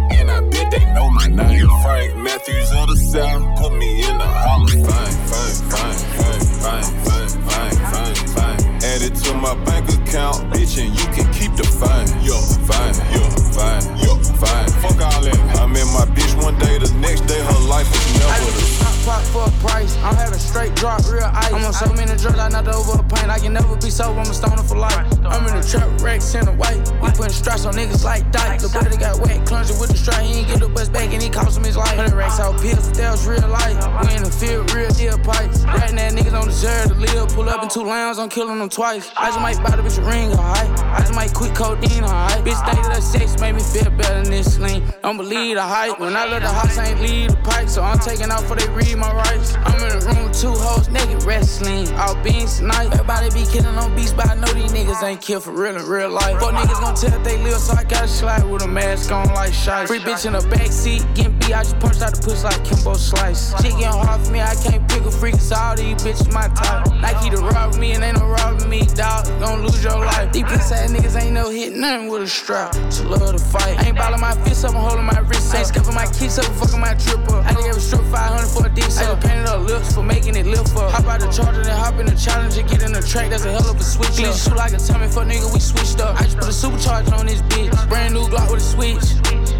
my 1.19 1.27
name. 1.27 1.67
Frank 1.83 2.15
Matthews 2.17 2.71
of 2.71 2.87
the 2.87 2.95
South, 2.95 3.59
put 3.59 3.73
me 3.73 4.03
in 4.07 4.17
the 4.17 4.23
Hall 4.23 4.63
of 4.63 4.71
Fame. 4.71 4.85
Fame, 4.85 5.59
fame, 5.69 5.99
fame, 6.15 6.47
fame, 6.63 7.35
fame, 7.47 7.79
fame, 7.91 8.27
fame. 8.35 8.79
Add 8.91 9.01
it 9.01 9.15
to 9.23 9.33
my 9.35 9.55
bank 9.65 9.89
account, 9.89 10.51
bitch, 10.53 10.81
and 10.81 10.91
you 10.97 11.05
can 11.11 11.31
the 11.59 11.67
fine. 11.67 12.07
Yo, 12.23 12.39
fine, 12.63 12.95
yo, 13.11 13.23
fine, 13.51 13.83
yo, 13.99 14.15
fine. 14.39 14.69
Fuck 14.79 14.99
all 15.03 15.21
that. 15.23 15.39
I 15.59 15.67
met 15.67 15.87
my 15.91 16.07
bitch 16.15 16.31
one 16.41 16.57
day, 16.57 16.79
the 16.79 16.91
next 16.99 17.27
day 17.27 17.39
her 17.39 17.59
life 17.67 17.87
was 17.91 18.03
never 18.15 18.51
the 18.51 18.79
Pop, 18.79 18.95
pop 19.03 19.23
for 19.27 19.43
a 19.43 19.53
price. 19.59 19.95
I'm 19.99 20.15
having 20.15 20.39
straight 20.39 20.73
drop, 20.75 21.03
real 21.11 21.23
ice. 21.23 21.51
I'm 21.51 21.63
on 21.65 21.73
so 21.73 21.91
many 21.93 22.15
drugs, 22.15 22.39
I 22.39 22.47
knocked 22.49 22.69
over 22.69 22.99
a 22.99 23.03
pint. 23.03 23.29
I 23.29 23.39
can 23.39 23.53
never 23.53 23.75
be 23.75 23.89
sober, 23.89 24.19
I'm 24.19 24.29
a 24.29 24.33
stoner 24.33 24.63
for 24.63 24.77
life. 24.77 24.95
I'm 25.25 25.45
in 25.47 25.59
the 25.59 25.65
trap, 25.67 25.87
Rex 26.01 26.33
in 26.35 26.45
the 26.45 26.53
white. 26.53 26.79
We 27.03 27.11
putting 27.11 27.35
straps 27.35 27.65
on 27.65 27.73
niggas 27.73 28.03
like 28.03 28.31
dice. 28.31 28.63
The 28.63 28.69
brother 28.69 28.95
got 28.95 29.19
wet, 29.19 29.45
clumsy 29.45 29.75
with 29.79 29.91
the 29.91 29.97
strap. 29.97 30.21
He 30.23 30.39
ain't 30.39 30.47
get 30.47 30.59
the 30.59 30.69
bus 30.69 30.87
back 30.87 31.11
and 31.11 31.21
he 31.21 31.29
cost 31.29 31.57
him 31.57 31.63
his 31.63 31.75
life. 31.75 31.97
100 31.97 32.15
racks 32.15 32.39
out 32.39 32.59
pills, 32.61 32.91
that 32.93 33.11
was 33.11 33.27
real 33.27 33.47
life. 33.47 33.75
We 34.07 34.15
in 34.15 34.23
the 34.23 34.31
field, 34.31 34.71
real 34.73 34.89
deal 34.91 35.17
pipes. 35.19 35.65
Right 35.65 35.93
now, 35.93 36.09
niggas 36.09 36.31
don't 36.31 36.47
deserve 36.47 36.87
to 36.89 36.95
live. 36.95 37.29
Pull 37.35 37.49
up 37.49 37.63
in 37.63 37.69
two 37.69 37.83
lines, 37.83 38.17
I'm 38.17 38.29
killing 38.29 38.59
them 38.59 38.69
twice. 38.69 39.11
I 39.17 39.27
just 39.27 39.41
might 39.41 39.57
buy 39.63 39.75
the 39.75 39.83
bitch 39.83 39.99
a 39.99 40.07
ring, 40.07 40.31
alright. 40.31 40.69
I 40.95 40.99
just 40.99 41.13
might 41.13 41.33
quit 41.33 41.48
codeine, 41.55 42.03
alright. 42.03 42.43
Bitch 42.43 42.59
think 42.65 42.85
that 42.85 43.03
sex 43.03 43.39
made 43.39 43.53
me 43.53 43.61
feel 43.61 43.89
better 43.91 44.21
than 44.21 44.31
this 44.31 44.59
lean. 44.59 44.83
Don't 45.03 45.17
believe 45.17 45.55
the 45.55 45.61
hype. 45.61 45.99
When 45.99 46.15
I 46.15 46.25
left 46.25 46.43
the 46.43 46.51
house, 46.51 46.77
I 46.77 46.89
ain't 46.89 47.01
leave 47.01 47.31
the 47.31 47.37
pipe. 47.37 47.69
So 47.69 47.81
I'm 47.81 47.99
taking 47.99 48.29
out 48.29 48.43
for 48.43 48.55
they 48.55 48.67
read 48.69 48.97
my 48.97 49.13
rights. 49.13 49.55
I'm 49.55 49.79
in 49.81 49.99
the 49.99 50.05
room 50.05 50.23
with 50.27 50.39
two 50.39 50.51
hoes, 50.51 50.89
naked 50.89 51.23
wrestling. 51.23 51.87
All 51.95 52.15
beans 52.23 52.57
tonight. 52.57 52.91
Everybody 52.93 53.29
be 53.31 53.45
killing 53.51 53.77
on 53.77 53.95
beats, 53.95 54.13
but 54.13 54.29
I 54.29 54.35
know 54.35 54.51
these 54.53 54.71
niggas 54.71 55.03
ain't 55.03 55.21
killed 55.21 55.43
for 55.43 55.51
real 55.51 55.75
in 55.75 55.85
real 55.85 56.09
life. 56.09 56.39
But 56.39 56.53
niggas 56.55 56.81
gon' 56.81 56.95
tell 56.95 57.13
if 57.13 57.23
they 57.23 57.37
live, 57.43 57.59
so 57.59 57.73
I 57.73 57.83
gotta 57.83 58.07
slide 58.07 58.43
with 58.43 58.63
a 58.63 58.67
mask 58.67 59.11
on 59.11 59.27
like 59.33 59.53
shy. 59.53 59.85
Free 59.85 59.99
bitch 59.99 60.25
in 60.25 60.33
the 60.33 60.39
backseat, 60.39 61.03
getting 61.15 61.37
beat. 61.39 61.53
I 61.53 61.63
just 61.63 61.79
punched 61.79 62.01
out 62.01 62.13
the 62.13 62.21
pussy 62.21 62.43
like 62.43 62.63
Kimbo 62.63 62.93
Slice. 62.95 63.51
Shit 63.61 63.71
getting 63.77 63.85
hard 63.85 64.21
for 64.25 64.31
me, 64.31 64.41
I 64.41 64.55
can't 64.55 64.87
pick 64.89 65.03
a 65.03 65.11
freak, 65.11 65.33
cause 65.33 65.51
all 65.51 65.75
these 65.75 65.95
bitches 66.03 66.31
my 66.33 66.47
type. 66.49 66.91
Nike 67.01 67.29
to 67.31 67.37
rob 67.37 67.75
me, 67.75 67.93
and 67.93 68.03
ain't 68.03 68.19
no 68.19 68.25
robbing 68.27 68.69
me, 68.69 68.85
dog. 68.95 69.25
Gon' 69.39 69.63
lose 69.63 69.83
your 69.83 69.97
life. 69.97 70.31
These 70.33 70.43
pussy 70.43 70.75
ass 70.75 70.91
niggas 70.91 71.21
ain't 71.21 71.33
no 71.33 71.38
hit 71.47 71.73
nothing 71.73 72.09
with 72.09 72.23
a 72.23 72.27
strap. 72.27 72.73
Just 72.91 73.05
love 73.05 73.31
to 73.31 73.39
fight. 73.39 73.79
I 73.79 73.87
ain't 73.87 73.95
ballin' 73.95 74.19
my 74.19 74.35
fist 74.43 74.65
up, 74.65 74.75
I'm 74.75 74.83
holding 74.83 75.05
my 75.05 75.19
wrist 75.19 75.53
up. 75.53 75.59
Ain't 75.59 75.67
scuffing 75.67 75.95
my 75.95 76.05
kiss 76.11 76.37
up, 76.37 76.45
fucking 76.59 76.79
my 76.79 76.93
trip 76.95 77.23
up. 77.31 77.45
I 77.47 77.53
gave 77.55 77.71
a 77.71 77.79
strip 77.79 78.03
500 78.11 78.47
for 78.51 78.67
a 78.67 78.69
dick 78.69 78.83
I 78.83 79.07
just 79.07 79.21
painted 79.23 79.47
up 79.47 79.63
lips 79.63 79.93
for 79.95 80.03
making 80.03 80.35
it 80.35 80.45
lift 80.45 80.75
up. 80.75 80.91
Hop 80.91 81.05
out 81.05 81.21
the 81.21 81.31
charger, 81.31 81.63
then 81.63 81.77
hop 81.77 81.95
in 81.99 82.07
the 82.07 82.15
challenger, 82.15 82.63
get 82.63 82.83
in 82.83 82.91
the 82.91 83.01
track, 83.01 83.29
that's 83.29 83.45
a 83.45 83.51
hell 83.51 83.69
of 83.69 83.79
a 83.79 83.83
switch. 83.83 84.19
Glitch 84.19 84.43
shoot 84.43 84.57
like 84.57 84.73
a 84.73 84.77
tummy 84.77 85.07
for 85.07 85.23
nigga, 85.23 85.47
we 85.53 85.59
switched 85.59 86.01
up. 86.01 86.19
I 86.19 86.23
just 86.23 86.37
put 86.37 86.49
a 86.49 86.55
supercharger 86.55 87.17
on 87.17 87.25
this 87.25 87.41
bitch. 87.47 87.71
Brand 87.87 88.13
new 88.13 88.27
Glock 88.27 88.51
with 88.51 88.59
a 88.59 88.65
switch. 88.65 89.07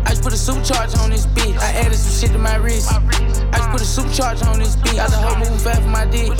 I 0.04 0.12
just 0.12 0.24
put 0.24 0.34
a 0.34 0.42
supercharger 0.42 1.00
on 1.00 1.12
this 1.12 1.26
bitch. 1.28 1.56
I 1.58 1.72
added 1.86 1.96
some 1.96 2.16
shit 2.20 2.32
to 2.34 2.40
my 2.40 2.56
wrist. 2.58 2.92
I 2.92 3.00
just 3.56 3.70
put 3.72 3.82
a 3.82 3.88
supercharger 3.88 4.48
on 4.52 4.60
this 4.60 4.76
bitch. 4.76 4.98
Got 4.98 5.12
the 5.12 5.18
hoe 5.18 5.38
moving 5.40 5.60
fast 5.60 5.82
for 5.82 5.88
my 5.88 6.06
dick. 6.06 6.32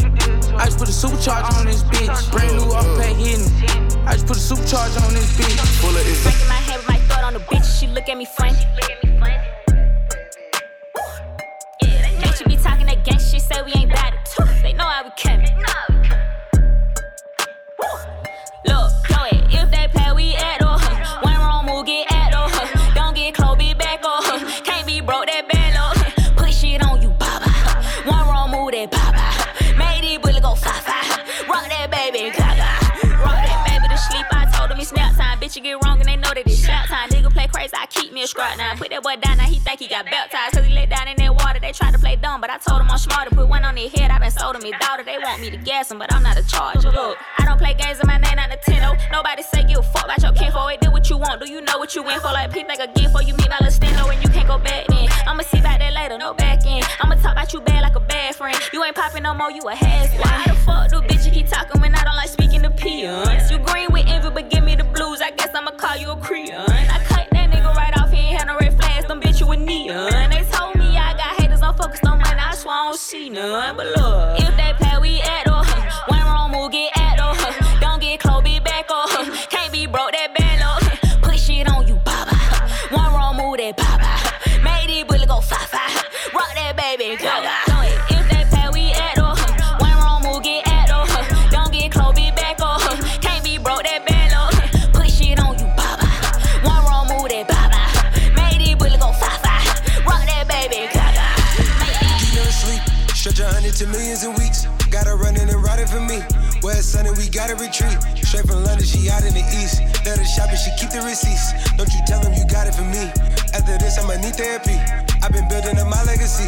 I 0.58 0.66
just 0.66 0.80
put 0.80 0.90
a 0.90 0.92
supercharger 0.92 1.60
on 1.60 1.66
this 1.66 1.84
bitch. 1.84 2.32
Brand 2.32 2.58
new 2.58 2.74
off 2.74 2.86
pack 3.00 3.16
hitting. 3.16 3.89
I 4.10 4.14
just 4.14 4.26
put 4.26 4.38
a 4.38 4.40
supercharger 4.40 5.06
on 5.06 5.14
this 5.14 5.32
bitch. 5.38 5.56
Full 5.82 5.92
of 5.92 5.98
it. 5.98 6.24
Breaking 6.24 6.48
my 6.48 6.56
head 6.56 6.78
with 6.78 6.88
my 6.88 6.98
thought 7.06 7.24
on 7.24 7.34
the 7.34 7.40
bitch, 7.42 7.80
she 7.80 7.86
look 7.86 8.10
at 8.10 8.18
me 8.18 8.26
funny. 8.26 8.58
Can't 12.20 12.40
you 12.40 12.46
be 12.48 12.58
talking 12.58 12.88
that 12.88 13.06
gang 13.06 13.20
shit, 13.20 13.40
say 13.40 13.62
we 13.62 13.72
ain't 13.74 13.94
bad 13.94 14.16
at. 14.16 14.64
They 14.64 14.74
know 14.74 14.86
how 14.86 15.04
we 15.04 15.12
coming. 15.16 15.99
It's 36.46 36.66
shout 36.66 36.88
time. 36.88 37.10
Nigga 37.10 37.32
play 37.32 37.48
crazy, 37.48 37.74
I 37.76 37.86
keep 37.88 38.14
me 38.14 38.24
a 38.24 38.28
scrap 38.28 38.58
now. 38.58 38.76
Put 38.76 38.90
that 38.90 39.04
boy 39.04 39.16
down, 39.18 39.38
now 39.38 39.46
he 39.46 39.60
think 39.60 39.80
he 39.80 39.88
got 39.88 40.06
baptized. 40.06 40.56
Cause 40.56 40.66
he 40.66 40.74
lay 40.74 40.86
down 40.86 41.08
in 41.08 41.18
that 41.18 41.34
water. 41.34 41.60
They 41.60 41.72
try 41.72 41.92
to 41.92 42.00
play 42.00 42.16
dumb, 42.16 42.42
but 42.42 42.50
I 42.50 42.58
told 42.58 42.82
him 42.82 42.90
I'm 42.90 42.98
smarter. 42.98 43.34
Put 43.36 43.48
one 43.48 43.64
on 43.64 43.76
their 43.76 43.90
head, 43.90 44.12
I 44.12 44.20
been 44.20 44.32
sold 44.32 44.56
them 44.56 44.64
me 44.64 44.72
daughter. 44.80 45.04
They 45.04 45.18
want 45.18 45.42
me 45.42 45.50
to 45.50 45.58
gas 45.58 45.90
them, 45.90 46.00
but 46.00 46.14
I'm 46.14 46.24
not 46.24 46.38
a 46.38 46.48
charger. 46.48 46.92
Look, 46.92 47.18
I 47.38 47.46
don't 47.46 47.58
play 47.58 47.74
games 47.74 48.00
in 48.00 48.08
my 48.08 48.18
name, 48.18 48.36
not 48.36 48.50
Nintendo. 48.50 48.96
Oh. 48.96 49.10
Nobody 49.12 49.44
say 49.44 49.64
give 49.64 49.80
a 49.80 49.84
fuck 49.84 50.06
about 50.06 50.22
your 50.22 50.34
kinfo. 50.34 50.68
Wait, 50.68 50.82
do 50.82 50.92
what 50.92 51.10
you 51.10 51.18
want. 51.18 51.42
Do 51.42 51.52
you 51.52 51.62
know 51.62 51.78
what 51.78 51.96
you 51.96 52.08
in 52.08 52.20
for? 52.20 52.32
Like, 52.32 52.54
peep 52.54 52.68
like 52.68 52.80
again 52.80 53.12
for 53.12 53.22
you 53.22 53.34
meet 53.36 53.50
my 53.50 53.58
little 53.62 53.74
stendo 53.74 54.12
and 54.12 54.22
you 54.24 54.30
can't 54.30 54.48
go 54.48 54.58
back 54.58 54.88
then. 54.88 55.08
I'ma 55.28 55.44
see 55.44 55.60
about 55.60 55.80
that 55.80 55.94
later, 55.94 56.18
no 56.18 56.34
back 56.34 56.66
end. 56.66 56.86
I'ma 57.02 57.16
talk 57.16 57.34
about 57.34 57.54
you 57.54 57.62
bad 57.62 57.82
like 57.82 57.96
a 57.96 58.00
bad 58.00 58.36
friend. 58.36 58.58
You 58.74 58.84
ain't 58.84 58.96
popping 58.96 59.24
no 59.24 59.34
more, 59.34 59.52
you 59.52 59.62
a 59.68 59.76
has 59.76 60.10
Why 60.20 60.44
the 60.48 60.56
fuck 60.62 60.90
do 60.90 61.02
bitch 61.02 61.26
you 61.26 61.32
keep 61.32 61.48
talking 61.48 61.82
when 61.82 61.96
I 61.96 62.04
don't 62.04 62.16
like 62.16 62.30
speaking 62.30 62.62
to 62.64 62.70
peons? 62.70 63.52
You 63.52 63.60
green 63.60 63.92
with 63.92 64.08
envy, 64.08 64.30
but 64.30 64.50
give 64.50 64.64
me 64.64 64.76
the. 64.76 64.89
I 65.30 65.32
guess 65.34 65.52
I'ma 65.54 65.70
call 65.70 65.96
you 65.96 66.10
a 66.10 66.16
Creon. 66.16 66.72
I 66.72 67.04
cut 67.06 67.28
that 67.30 67.52
nigga 67.52 67.72
right 67.76 67.96
off, 68.02 68.10
he 68.10 68.18
ain't 68.18 68.40
had 68.40 68.48
no 68.48 68.58
red 68.58 68.76
flags. 68.76 69.06
Them 69.06 69.22
bitch 69.22 69.40
you 69.40 69.52
a 69.52 69.56
neon. 69.56 70.32
They 70.32 70.42
told 70.50 70.76
me 70.76 70.98
I 70.98 71.14
got 71.14 71.40
haters, 71.40 71.62
I'm 71.62 71.76
focused 71.76 72.04
on 72.08 72.18
money. 72.18 72.40
I 72.40 72.56
swear 72.56 72.74
I 72.74 72.86
don't 72.86 72.98
see 72.98 73.30
none. 73.30 73.78
But 73.78 73.86
look, 73.96 74.40
if 74.40 74.58
they 74.58 74.74
play, 74.80 74.98
we 75.00 75.22
at 75.22 75.44
oh. 75.46 75.62
One 76.08 76.22
wrong 76.22 76.52
move, 76.52 76.72
get 76.72 76.98
at 76.98 77.20
oh. 77.22 77.78
Don't 77.80 78.02
get 78.02 78.20
close, 78.20 78.42
be 78.42 78.60
back 78.60 78.88
oh. 78.90 79.46
Can't 79.52 79.72
be 79.72 79.86
broke, 79.86 80.14
that 80.14 80.34
bad 80.36 80.62
low. 80.66 81.22
Put 81.22 81.38
shit 81.38 81.70
on 81.70 81.88
you, 81.88 81.98
baba. 81.98 82.36
One 82.90 83.14
wrong 83.14 83.38
move, 83.38 83.58
that 83.58 83.78
baba. 83.78 84.64
Made 84.64 84.90
it 84.90 85.08
bullet 85.08 85.28
go 85.28 85.42
fa 85.42 85.60
fa. 85.60 85.78
Rock 86.34 86.56
that 86.56 86.74
baby, 86.76 87.16
gaga. 87.18 87.69
Retreat. 107.60 108.00
Straight 108.24 108.48
from 108.48 108.64
London, 108.64 108.88
she 108.88 109.12
out 109.12 109.28
in 109.28 109.36
the 109.36 109.44
east. 109.60 109.84
Let 110.08 110.18
her 110.18 110.26
shop 110.26 110.50
and 110.50 110.58
she 110.58 110.72
keep 110.80 110.90
the 110.90 111.04
receipts. 111.04 111.52
Don't 111.76 111.92
you 111.92 112.00
tell 112.08 112.24
them 112.24 112.34
you 112.34 112.48
got 112.48 112.66
it 112.66 112.74
for 112.74 112.88
me. 112.88 113.12
After 113.52 113.76
this, 113.78 114.00
I'ma 114.00 114.16
need 114.24 114.40
therapy. 114.40 114.80
I've 115.22 115.36
been 115.36 115.48
building 115.52 115.78
up 115.78 115.92
my 115.92 116.02
legacy. 116.08 116.48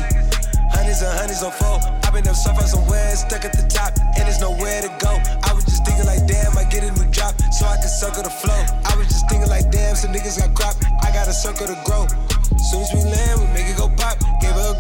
Hundreds 0.72 1.04
and 1.04 1.12
hundreds 1.12 1.44
on 1.44 1.52
four. 1.52 1.84
I've 2.08 2.16
been 2.16 2.28
up 2.28 2.36
so 2.36 2.56
far 2.56 2.64
somewhere, 2.64 3.12
stuck 3.16 3.44
at 3.44 3.52
the 3.52 3.68
top, 3.68 3.92
and 4.16 4.24
there's 4.24 4.40
nowhere 4.40 4.82
to 4.82 4.92
go. 5.04 5.20
I 5.44 5.52
was 5.52 5.68
just 5.68 5.84
thinking 5.84 6.08
like, 6.08 6.24
damn, 6.26 6.56
I 6.58 6.64
get 6.64 6.88
a 6.88 6.92
new 6.96 7.06
drop, 7.12 7.36
so 7.52 7.68
I 7.68 7.76
can 7.76 7.92
circle 7.92 8.24
the 8.24 8.32
flow. 8.32 8.64
I 8.88 8.96
was 8.96 9.08
just 9.12 9.28
thinking 9.28 9.52
like, 9.52 9.70
damn, 9.70 9.96
some 9.96 10.16
niggas 10.16 10.40
got 10.40 10.56
crop. 10.56 10.76
I 11.04 11.12
got 11.12 11.28
a 11.28 11.34
circle 11.36 11.68
to 11.68 11.76
grow. 11.84 12.08
Soon 12.72 12.88
as 12.88 12.92
we 12.96 13.04
land, 13.04 13.44
we 13.44 13.48
make 13.52 13.68
it 13.68 13.76
go 13.76 13.92
pop. 14.00 14.16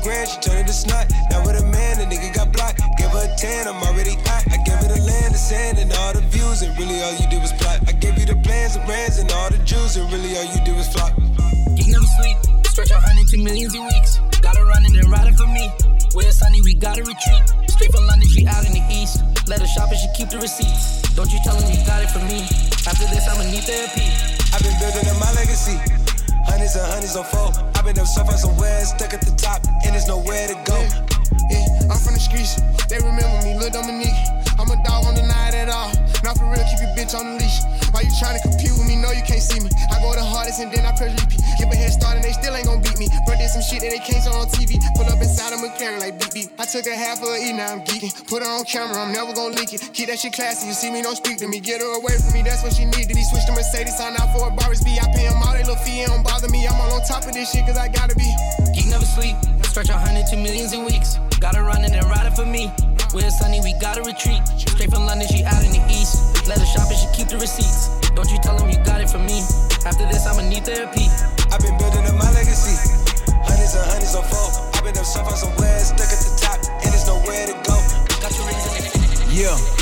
Gave 0.01 0.13
her 0.13 0.21
a 0.21 0.25
grand, 0.25 0.29
she 0.29 0.39
turned 0.41 0.59
it 0.59 0.67
to 0.67 0.73
snot. 0.73 1.05
Now 1.29 1.45
with 1.45 1.61
a 1.61 1.65
man, 1.65 1.99
the 1.99 2.05
nigga 2.09 2.33
got 2.33 2.51
blocked. 2.51 2.81
Gave 2.97 3.11
her 3.11 3.21
a 3.21 3.35
10, 3.37 3.67
I'm 3.67 3.81
already 3.83 4.17
hot. 4.25 4.45
I 4.49 4.57
gave 4.65 4.77
her 4.81 4.89
the 4.89 5.01
land, 5.01 5.33
the 5.33 5.37
sand, 5.37 5.77
and 5.77 5.93
all 5.93 6.13
the 6.13 6.21
views, 6.33 6.61
and 6.61 6.73
really 6.77 7.01
all 7.01 7.13
you 7.13 7.27
did 7.29 7.41
was 7.41 7.53
plot. 7.53 7.81
I 7.87 7.93
gave 7.93 8.17
you 8.17 8.25
the 8.25 8.37
plans, 8.41 8.73
the 8.73 8.81
brands, 8.85 9.19
and 9.19 9.29
all 9.31 9.49
the 9.49 9.59
jewels, 9.61 9.97
and 9.97 10.09
really 10.11 10.37
all 10.37 10.45
you 10.45 10.61
did 10.65 10.75
was 10.75 10.87
flop. 10.89 11.13
You 11.77 11.85
never 11.91 12.09
sleep. 12.17 12.37
Stretch 12.65 12.91
a 12.91 12.97
hundred 12.97 13.27
to 13.29 13.37
millions 13.37 13.75
in 13.75 13.83
weeks. 13.85 14.19
Gotta 14.41 14.63
run 14.65 14.85
and 14.85 14.95
then 14.95 15.05
riding 15.11 15.35
for 15.35 15.47
me. 15.47 15.69
Where 16.13 16.25
it's 16.27 16.39
sunny, 16.39 16.61
we 16.61 16.73
gotta 16.73 17.03
retreat. 17.03 17.43
Straight 17.69 17.91
from 17.93 18.07
London, 18.07 18.27
she 18.29 18.47
out 18.47 18.65
in 18.65 18.73
the 18.73 18.85
east. 18.89 19.21
Let 19.47 19.61
her 19.61 19.69
shop 19.69 19.91
and 19.91 19.99
she 19.99 20.09
keep 20.17 20.29
the 20.29 20.39
receipts. 20.39 21.01
Don't 21.13 21.29
you 21.29 21.39
tell 21.43 21.55
them 21.59 21.69
you 21.69 21.77
got 21.85 22.01
it 22.01 22.09
from 22.09 22.25
me. 22.25 22.41
After 22.89 23.05
this, 23.11 23.27
I'ma 23.27 23.45
need 23.45 23.65
therapy. 23.69 24.07
I've 24.49 24.63
been 24.65 24.73
building 24.81 25.05
up 25.11 25.19
my 25.21 25.29
legacy. 25.37 25.77
Hundreds 26.47 26.73
and 26.75 26.89
hundreds 26.89 27.15
on 27.15 27.25
four. 27.29 27.70
I've 27.81 27.87
been 27.87 27.97
up 27.97 28.05
so 28.05 28.23
far 28.23 28.37
somewhere, 28.37 28.85
stuck 28.85 29.11
at 29.11 29.21
the 29.21 29.33
top, 29.33 29.65
and 29.83 29.95
there's 29.95 30.07
nowhere 30.07 30.47
to 30.47 30.53
go. 30.69 30.77
Yeah, 31.49 31.89
I'm 31.89 31.97
from 31.97 32.13
the 32.13 32.19
streets. 32.21 32.61
They 32.85 32.97
remember 32.97 33.41
me, 33.41 33.57
Lil 33.57 33.71
Dominique. 33.71 34.13
I'm 34.59 34.69
a 34.69 34.77
dog, 34.85 35.05
don't 35.05 35.15
deny 35.15 35.49
it 35.49 35.55
at 35.55 35.69
all. 35.69 35.89
Not 36.23 36.37
for 36.37 36.45
real, 36.45 36.61
keep 36.69 36.79
your 36.79 36.93
bitch 36.93 37.17
on 37.17 37.25
the 37.25 37.41
leash. 37.41 37.65
Why 37.91 38.05
you 38.05 38.13
trying 38.21 38.37
to 38.37 38.43
compete 38.45 38.71
with 38.77 38.85
me? 38.85 38.95
No, 38.95 39.09
you 39.11 39.25
can't 39.25 39.41
see 39.41 39.59
me. 39.59 39.69
I 39.89 39.97
go 39.99 40.13
the 40.13 40.23
hardest 40.23 40.61
and 40.61 40.71
then 40.71 40.85
I 40.85 40.93
press 40.93 41.11
repeat. 41.17 41.41
Give 41.57 41.67
a 41.67 41.75
head 41.75 41.91
start 41.91 42.15
and 42.15 42.23
they 42.23 42.31
still 42.31 42.53
ain't 42.53 42.69
gon' 42.69 42.81
beat 42.81 42.97
me. 43.01 43.09
Bro, 43.25 43.41
did 43.41 43.49
some 43.49 43.65
shit 43.65 43.81
that 43.81 43.89
they 43.89 43.99
can't 43.99 44.21
show 44.21 44.37
on 44.37 44.47
TV. 44.53 44.77
Pull 44.93 45.09
up 45.09 45.17
inside 45.17 45.51
a 45.53 45.57
McLaren 45.57 45.99
like 45.99 46.21
beep 46.21 46.33
beep. 46.33 46.49
I 46.61 46.65
took 46.69 46.85
a 46.85 46.95
half 46.95 47.19
of 47.25 47.33
E, 47.35 47.51
now 47.51 47.73
I'm 47.73 47.81
geeking. 47.83 48.13
Put 48.29 48.45
her 48.45 48.49
on 48.49 48.63
camera, 48.65 49.01
I'm 49.01 49.11
never 49.11 49.33
gon' 49.33 49.57
leak 49.57 49.73
it. 49.73 49.81
Keep 49.93 50.13
that 50.13 50.19
shit 50.19 50.33
classy. 50.33 50.67
You 50.69 50.73
see 50.73 50.91
me, 50.93 51.01
don't 51.01 51.17
speak 51.17 51.37
to 51.41 51.47
me. 51.47 51.59
Get 51.59 51.81
her 51.81 51.91
away 51.97 52.15
from 52.21 52.33
me, 52.37 52.45
that's 52.45 52.61
what 52.61 52.73
she 52.73 52.85
need 52.85 53.09
to 53.09 53.15
be. 53.17 53.23
Switch 53.25 53.45
to 53.49 53.53
Mercedes, 53.57 53.97
sign 53.97 54.13
out 54.15 54.29
for 54.31 54.45
a 54.47 54.51
Boris 54.53 54.83
B. 54.83 54.97
I 55.01 55.09
pay 55.11 55.25
them 55.25 55.41
all 55.41 55.53
they 55.53 55.65
little 55.65 55.75
fee, 55.81 56.05
don't 56.05 56.23
bother 56.23 56.49
me. 56.49 56.67
I'm 56.67 56.79
all 56.79 57.01
on 57.01 57.03
top 57.03 57.25
of 57.25 57.33
this 57.33 57.49
shit 57.49 57.65
cause 57.65 57.77
I 57.77 57.89
gotta 57.89 58.15
be. 58.15 58.29
Geek 58.77 58.87
never 58.87 59.05
sleep. 59.05 59.35
Stretch 59.65 59.89
a 59.89 59.97
hundred 59.97 60.27
to 60.27 60.37
millions 60.37 60.73
in 60.73 60.85
weeks. 60.85 61.17
Gotta 61.39 61.63
run 61.63 61.83
it 61.83 61.91
and 61.91 62.05
ride 62.05 62.27
it 62.27 62.35
for 62.35 62.45
me. 62.45 62.69
We're 63.13 63.29
sunny, 63.29 63.59
we 63.59 63.73
gotta 63.73 64.01
retreat. 64.03 64.39
Straight 64.55 64.89
from 64.89 65.05
London, 65.05 65.27
she 65.27 65.43
out 65.43 65.63
in 65.65 65.71
the 65.75 65.83
east. 65.91 66.47
Let 66.47 66.59
her 66.59 66.65
shop 66.65 66.87
and 66.87 66.95
she 66.95 67.07
keep 67.11 67.27
the 67.27 67.37
receipts. 67.37 67.91
Don't 68.15 68.31
you 68.31 68.39
tell 68.39 68.55
them 68.55 68.69
you 68.69 68.79
got 68.85 69.01
it 69.01 69.09
from 69.09 69.25
me. 69.25 69.43
After 69.83 70.07
this, 70.07 70.25
I'ma 70.25 70.47
need 70.47 70.63
therapy. 70.63 71.11
I've 71.51 71.59
been 71.59 71.77
building 71.77 72.07
up 72.07 72.15
my 72.15 72.31
legacy. 72.31 72.79
Hundreds 73.43 73.75
and 73.75 73.83
hundreds 73.91 74.15
on 74.15 74.23
four. 74.23 74.47
I've 74.79 74.83
been 74.87 74.97
up 74.97 75.03
so 75.03 75.23
far 75.27 75.35
somewhere, 75.35 75.79
stuck 75.79 76.07
at 76.07 76.23
the 76.23 76.31
top, 76.39 76.59
and 76.63 76.87
there's 76.87 77.05
nowhere 77.05 77.51
to 77.51 77.55
go. 77.67 77.75
Got 78.23 78.31
your 78.31 78.47
rings 78.47 78.63
in 78.79 79.35
Yeah. 79.35 79.80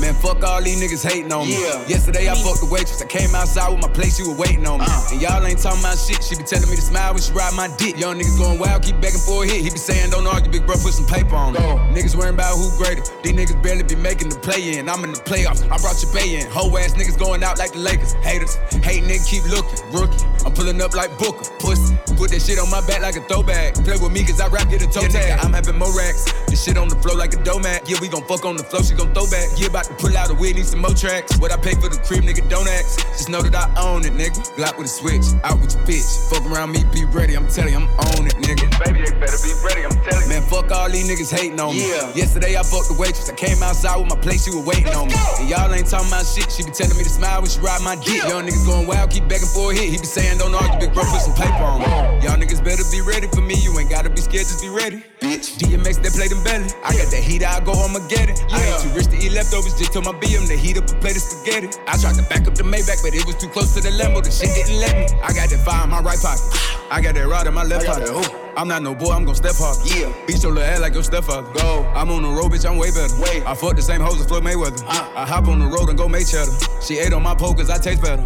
Man, 0.00 0.14
fuck 0.14 0.42
all 0.42 0.60
these 0.62 0.80
niggas 0.80 1.06
hating 1.06 1.32
on 1.32 1.46
me. 1.46 1.54
Yeah. 1.54 1.86
Yesterday 1.86 2.28
I 2.28 2.34
fucked 2.34 2.60
the 2.60 2.68
waitress. 2.70 3.00
I 3.00 3.06
came 3.06 3.34
outside 3.34 3.70
with 3.70 3.80
my 3.80 3.88
plate, 3.88 4.12
she 4.12 4.22
was 4.22 4.36
waiting 4.36 4.66
on 4.66 4.80
me. 4.80 4.86
Uh. 4.88 5.12
And 5.12 5.20
y'all 5.22 5.44
ain't 5.46 5.60
talking 5.60 5.80
about 5.80 5.98
shit. 5.98 6.22
She 6.22 6.34
be 6.34 6.42
telling 6.42 6.68
me 6.68 6.76
to 6.76 6.82
smile 6.82 7.14
when 7.14 7.22
she 7.22 7.32
ride 7.32 7.54
my 7.54 7.68
dick. 7.78 7.98
Young 7.98 8.18
niggas 8.18 8.38
going 8.38 8.58
wild, 8.58 8.82
keep 8.82 9.00
begging 9.00 9.22
for 9.22 9.44
a 9.44 9.46
hit. 9.46 9.62
He 9.62 9.70
be 9.70 9.78
saying, 9.78 10.10
don't 10.10 10.26
argue, 10.26 10.50
big 10.50 10.66
bro, 10.66 10.76
put 10.76 10.92
some 10.92 11.06
paper 11.06 11.36
on 11.36 11.54
it. 11.54 11.62
Niggas 11.94 12.16
worrying 12.16 12.34
about 12.34 12.58
who 12.58 12.68
greater. 12.76 13.02
These 13.22 13.32
niggas 13.32 13.62
barely 13.62 13.84
be 13.84 13.94
making 13.94 14.28
the 14.28 14.38
play 14.38 14.76
in. 14.76 14.88
I'm 14.88 15.04
in 15.04 15.12
the 15.12 15.22
playoffs. 15.22 15.62
I 15.70 15.78
brought 15.78 16.02
your 16.02 16.10
pay 16.10 16.42
in. 16.42 16.50
Whole 16.50 16.74
ass 16.78 16.94
niggas 16.94 17.18
going 17.18 17.42
out 17.42 17.58
like 17.58 17.72
the 17.72 17.78
Lakers. 17.78 18.14
Haters, 18.24 18.56
hate 18.82 19.04
nigga, 19.04 19.22
keep 19.28 19.44
looking. 19.46 19.78
Rookie, 19.94 20.24
I'm 20.44 20.52
pulling 20.52 20.82
up 20.82 20.94
like 20.94 21.16
Booker. 21.18 21.46
Pussy, 21.62 21.94
put 22.18 22.30
that 22.34 22.42
shit 22.42 22.58
on 22.58 22.70
my 22.70 22.84
back 22.86 23.00
like 23.00 23.16
a 23.16 23.22
throwback. 23.30 23.74
Play 23.86 23.96
with 23.96 24.12
me 24.12 24.24
cause 24.24 24.40
I 24.40 24.48
rap, 24.48 24.68
get 24.68 24.82
a 24.82 24.90
toe 24.90 25.02
yeah, 25.06 25.08
tag. 25.08 25.38
Nigga, 25.38 25.44
I'm 25.44 25.52
having 25.52 25.78
more 25.78 25.94
racks. 25.96 26.26
This 26.50 26.64
shit 26.64 26.76
on 26.76 26.88
the 26.88 26.96
floor 26.96 27.16
like 27.16 27.32
a 27.34 27.40
domat. 27.46 27.88
Yeah, 27.88 27.98
we 28.00 28.08
gon' 28.08 28.24
fuck 28.24 28.44
on 28.44 28.56
the 28.56 28.64
floor, 28.64 28.82
she 28.82 28.94
gon' 28.94 29.14
throw 29.14 29.30
back. 29.30 29.48
Yeah, 29.56 29.68
about 29.68 29.83
to 29.88 29.94
pull 29.94 30.16
out 30.16 30.30
a 30.30 30.34
wig, 30.34 30.56
need 30.56 30.66
some 30.66 30.80
more 30.80 30.94
tracks. 30.94 31.36
What 31.38 31.52
I 31.52 31.56
pay 31.56 31.74
for 31.74 31.88
the 31.88 32.00
crib, 32.06 32.24
nigga, 32.24 32.48
don't 32.48 32.68
ask. 32.68 33.00
Just 33.12 33.28
know 33.28 33.42
that 33.42 33.54
I 33.54 33.66
own 33.80 34.04
it, 34.04 34.12
nigga. 34.14 34.40
Glock 34.56 34.78
with 34.78 34.86
a 34.86 34.94
switch, 34.94 35.24
out 35.44 35.60
with 35.60 35.74
your 35.74 35.84
bitch. 35.84 36.06
Fuck 36.30 36.44
around 36.50 36.72
me, 36.72 36.84
be 36.92 37.04
ready. 37.04 37.36
I'm 37.36 37.48
telling 37.48 37.72
you, 37.72 37.80
I'm 37.80 37.88
on 38.14 38.26
it, 38.26 38.36
nigga. 38.40 38.66
Baby, 38.84 39.04
they 39.04 39.12
better 39.18 39.38
be 39.42 39.52
ready, 39.64 39.84
I'm 39.84 39.96
telling 40.04 40.26
you. 40.26 40.40
Man, 40.40 40.42
fuck 40.42 40.70
all 40.70 40.90
these 40.90 41.08
niggas 41.08 41.32
hating 41.32 41.60
on 41.60 41.74
me. 41.74 41.88
Yeah. 41.88 42.12
Yesterday 42.14 42.56
I 42.56 42.62
fucked 42.62 42.88
the 42.88 42.96
waitress. 42.98 43.28
I 43.28 43.34
came 43.34 43.62
outside 43.62 43.96
with 43.96 44.08
my 44.08 44.18
plate, 44.18 44.40
she 44.40 44.50
was 44.50 44.64
waiting 44.64 44.94
on 44.94 45.08
me. 45.08 45.18
And 45.40 45.48
y'all 45.48 45.72
ain't 45.72 45.86
talking 45.86 46.08
about 46.08 46.26
shit. 46.26 46.50
She 46.50 46.64
be 46.64 46.70
telling 46.70 46.96
me 46.96 47.04
to 47.04 47.12
smile 47.12 47.40
when 47.42 47.50
she 47.50 47.60
ride 47.60 47.82
my 47.82 47.96
dick. 47.96 48.24
Young 48.24 48.46
niggas 48.46 48.66
going 48.66 48.86
wild, 48.86 49.10
keep 49.10 49.28
begging 49.28 49.50
for 49.50 49.70
a 49.70 49.74
hit. 49.74 49.90
He 49.90 49.98
be 49.98 50.08
saying, 50.08 50.38
don't 50.38 50.54
argue, 50.54 50.80
big 50.80 50.94
bro, 50.94 51.04
put 51.04 51.20
some 51.20 51.34
paper 51.34 51.64
on 51.64 51.80
me. 51.80 51.88
Y'all 52.24 52.38
niggas 52.40 52.64
better 52.64 52.84
be 52.90 53.00
ready 53.00 53.28
for 53.28 53.42
me. 53.42 53.54
You 53.60 53.76
ain't 53.78 53.90
gotta 53.90 54.10
be 54.10 54.20
scared, 54.20 54.46
just 54.48 54.62
be 54.62 54.68
ready. 54.68 55.04
Bitch. 55.20 55.56
DMX, 55.58 56.02
they 56.02 56.10
play 56.10 56.28
them 56.28 56.42
belly. 56.44 56.68
I 56.84 56.96
got 56.96 57.10
that 57.12 57.22
heat, 57.22 57.44
I 57.44 57.60
go 57.60 57.72
and 57.72 57.94
get 58.08 58.28
it. 58.30 58.40
I 58.50 58.60
ain't 58.62 58.80
too 58.82 58.90
rich 58.96 59.08
to 59.12 59.16
eat 59.16 59.32
leftovers, 59.32 59.73
just 59.76 59.92
told 59.92 60.04
my 60.04 60.12
BM 60.12 60.46
to 60.48 60.56
heat 60.56 60.78
up 60.78 60.90
a 60.90 60.94
plate 60.96 61.16
of 61.16 61.22
spaghetti. 61.22 61.68
I 61.86 61.96
tried 61.98 62.14
to 62.16 62.22
back 62.30 62.46
up 62.46 62.54
the 62.54 62.62
Maybach, 62.62 63.02
but 63.02 63.14
it 63.14 63.26
was 63.26 63.36
too 63.36 63.48
close 63.48 63.74
to 63.74 63.80
the 63.80 63.90
Lambo. 63.90 64.22
The 64.22 64.30
shit 64.30 64.54
didn't 64.54 64.80
let 64.80 64.94
me. 64.96 65.20
I 65.22 65.32
got 65.32 65.50
that 65.50 65.62
fire 65.64 65.84
in 65.84 65.90
my 65.90 66.00
right 66.00 66.18
pocket. 66.18 66.42
I 66.90 67.00
got 67.00 67.14
that 67.14 67.26
rod 67.26 67.46
in 67.46 67.54
my 67.54 67.64
left 67.64 67.86
pocket. 67.86 68.08
I'm 68.56 68.68
not 68.68 68.82
no 68.82 68.94
boy, 68.94 69.12
I'm 69.12 69.24
gon' 69.24 69.34
step 69.34 69.56
hard. 69.56 69.78
Yeah. 69.84 70.12
Beat 70.26 70.42
your 70.42 70.52
little 70.52 70.68
ass 70.68 70.80
like 70.80 70.94
your 70.94 71.02
stepfather. 71.02 71.50
Go. 71.54 71.84
I'm 71.94 72.10
on 72.10 72.22
the 72.22 72.28
road, 72.28 72.52
bitch, 72.52 72.68
I'm 72.68 72.78
way 72.78 72.90
better. 72.90 73.14
Way. 73.20 73.42
I 73.44 73.54
fuck 73.54 73.74
the 73.76 73.82
same 73.82 74.00
hoes 74.00 74.20
as 74.20 74.26
Floyd 74.26 74.44
Mayweather. 74.44 74.82
Uh. 74.86 75.10
I 75.16 75.26
hop 75.26 75.48
on 75.48 75.58
the 75.58 75.66
road 75.66 75.88
and 75.88 75.98
go 75.98 76.08
make 76.08 76.26
cheddar. 76.26 76.52
She 76.80 76.98
ate 76.98 77.12
on 77.12 77.22
my 77.22 77.34
pole 77.34 77.54
cause 77.54 77.70
I 77.70 77.78
taste 77.78 78.02
better. 78.02 78.22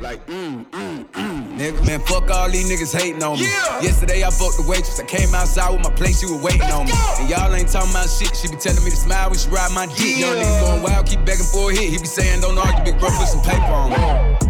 Like, 0.00 0.24
mm, 0.26 0.64
mm, 0.70 1.04
mm. 1.06 1.58
Nigga, 1.58 1.84
man, 1.86 2.00
fuck 2.00 2.30
all 2.30 2.48
these 2.48 2.70
niggas 2.70 2.96
hating 2.96 3.22
on 3.22 3.36
me. 3.38 3.44
Yeah. 3.46 3.80
Yesterday 3.82 4.22
I 4.22 4.30
fucked 4.30 4.56
the 4.56 4.64
waitress. 4.68 5.00
I 5.00 5.04
came 5.04 5.34
outside 5.34 5.70
with 5.72 5.82
my 5.82 5.90
plate, 5.90 6.14
she 6.14 6.26
was 6.26 6.40
waiting 6.42 6.62
on 6.70 6.86
me. 6.86 6.92
And 7.18 7.28
y'all 7.28 7.52
ain't 7.52 7.68
talking 7.68 7.90
about 7.90 8.08
shit. 8.08 8.34
She 8.36 8.48
be 8.48 8.56
telling 8.56 8.82
me 8.84 8.90
to 8.90 8.96
smile 8.96 9.30
when 9.30 9.38
she 9.38 9.48
ride 9.50 9.72
my 9.74 9.86
dick. 9.86 10.16
Young 10.18 10.36
Yeah. 10.38 10.44
niggas 10.44 10.60
going 10.60 10.82
wild, 10.82 11.06
keep 11.06 11.24
begging 11.24 11.46
for 11.50 11.70
a 11.70 11.74
hit. 11.74 11.90
He 11.90 11.98
be 11.98 12.06
saying, 12.06 12.40
don't 12.42 12.56
argue, 12.58 12.84
big 12.92 13.00
bro, 13.00 13.10
put 13.10 13.26
some 13.26 13.42
paper 13.42 13.64
on 13.74 13.90
me. 13.90 14.47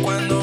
Cuando 0.00 0.41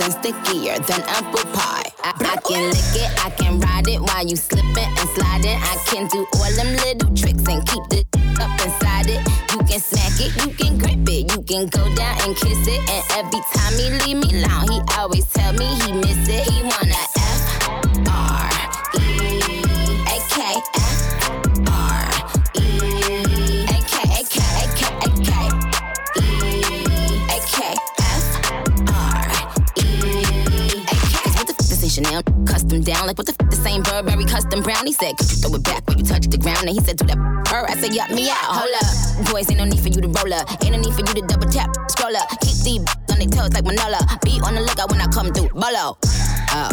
and 0.00 0.12
stickier 0.12 0.78
than 0.78 1.02
apple 1.06 1.44
pie. 1.52 1.69
You 35.02 35.36
throw 35.40 35.54
it 35.54 35.64
back 35.64 35.86
when 35.88 35.98
you 35.98 36.04
touch 36.04 36.26
the 36.26 36.36
ground? 36.36 36.68
And 36.68 36.76
he 36.76 36.80
said, 36.80 36.98
do 36.98 37.06
that 37.06 37.16
her. 37.48 37.64
I 37.68 37.74
said, 37.80 37.94
yup 37.94 38.10
me 38.10 38.28
out. 38.28 38.52
Hold 38.52 38.74
up, 38.76 39.32
boys, 39.32 39.48
ain't 39.50 39.58
no 39.58 39.64
need 39.64 39.80
for 39.80 39.88
you 39.88 40.00
to 40.00 40.08
roll 40.08 40.32
up. 40.34 40.44
Ain't 40.62 40.76
no 40.76 40.78
need 40.78 40.92
for 40.92 41.00
you 41.00 41.14
to 41.16 41.24
double 41.26 41.48
tap, 41.48 41.72
scroll 41.88 42.16
up. 42.16 42.28
Keep 42.44 42.58
these 42.60 42.84
on 43.08 43.16
their 43.16 43.28
toes 43.28 43.52
like 43.56 43.64
Manolo. 43.64 43.98
Be 44.22 44.40
on 44.44 44.54
the 44.54 44.60
lookout 44.60 44.90
when 44.90 45.00
I 45.00 45.08
come 45.08 45.32
through. 45.32 45.48
Bolo. 45.56 45.96
Oh, 46.52 46.70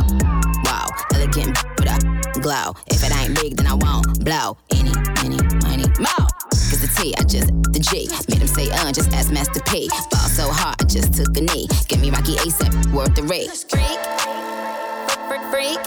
wow, 0.68 0.88
elegant 1.16 1.56
with 1.80 1.88
a 1.88 2.40
glow. 2.42 2.76
If 2.88 3.00
it 3.00 3.16
ain't 3.16 3.36
big, 3.40 3.56
then 3.56 3.68
I 3.68 3.74
won't 3.74 4.24
blow. 4.24 4.58
Any, 4.76 4.92
any, 5.24 5.40
money, 5.64 5.88
more. 6.04 6.28
Cause 6.68 6.84
the 6.84 6.92
T, 7.00 7.16
I 7.16 7.24
just, 7.24 7.48
the 7.72 7.80
G. 7.80 8.12
Made 8.28 8.44
him 8.44 8.48
say, 8.48 8.70
uh, 8.72 8.92
just 8.92 9.14
ask 9.14 9.32
Master 9.32 9.64
P. 9.72 9.88
Ball 10.12 10.28
so 10.28 10.52
hard, 10.52 10.76
I 10.82 10.84
just 10.84 11.14
took 11.14 11.32
a 11.38 11.42
knee. 11.42 11.68
Give 11.88 12.02
me 12.02 12.12
Rocky 12.12 12.36
ASAP, 12.44 12.92
worth 12.92 13.16
the 13.16 13.24
rate. 13.24 13.48
Freak, 13.72 14.00
freak, 15.28 15.42
freak. 15.52 15.87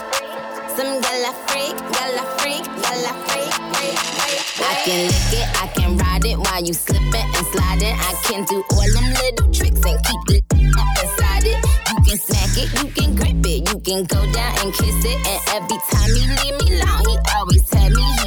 Some 0.81 0.99
gala 0.99 1.31
freak, 1.45 1.77
gala 1.77 2.23
freak, 2.41 2.65
gala 2.65 3.13
freak, 3.29 3.53
freak, 3.69 3.99
freak. 4.17 4.65
I 4.65 4.73
can 4.83 5.01
lick 5.05 5.33
it, 5.37 5.47
I 5.61 5.67
can 5.77 5.95
ride 5.95 6.25
it 6.25 6.39
while 6.39 6.63
you 6.63 6.73
slipping 6.73 7.29
and 7.37 7.45
sliding. 7.53 7.93
I 7.93 8.13
can 8.25 8.45
do 8.45 8.63
all 8.71 8.89
them 8.89 9.13
little 9.13 9.53
tricks 9.53 9.85
and 9.85 9.99
keep 10.01 10.21
the 10.25 10.41
up 10.81 10.97
inside 11.03 11.45
it. 11.45 11.61
You 11.85 11.97
can 12.01 12.17
smack 12.17 12.57
it, 12.57 12.69
you 12.81 12.89
can 12.97 13.13
grip 13.13 13.45
it, 13.45 13.69
you 13.69 13.79
can 13.79 14.05
go 14.05 14.25
down 14.33 14.57
and 14.57 14.73
kiss 14.73 15.05
it. 15.05 15.17
And 15.21 15.41
every 15.53 15.77
time 15.85 16.09
he 16.17 16.23
leave 16.41 16.57
me 16.57 16.81
alone, 16.81 17.05
he 17.05 17.17
always 17.37 17.63
tell 17.69 17.89
me 17.91 18.20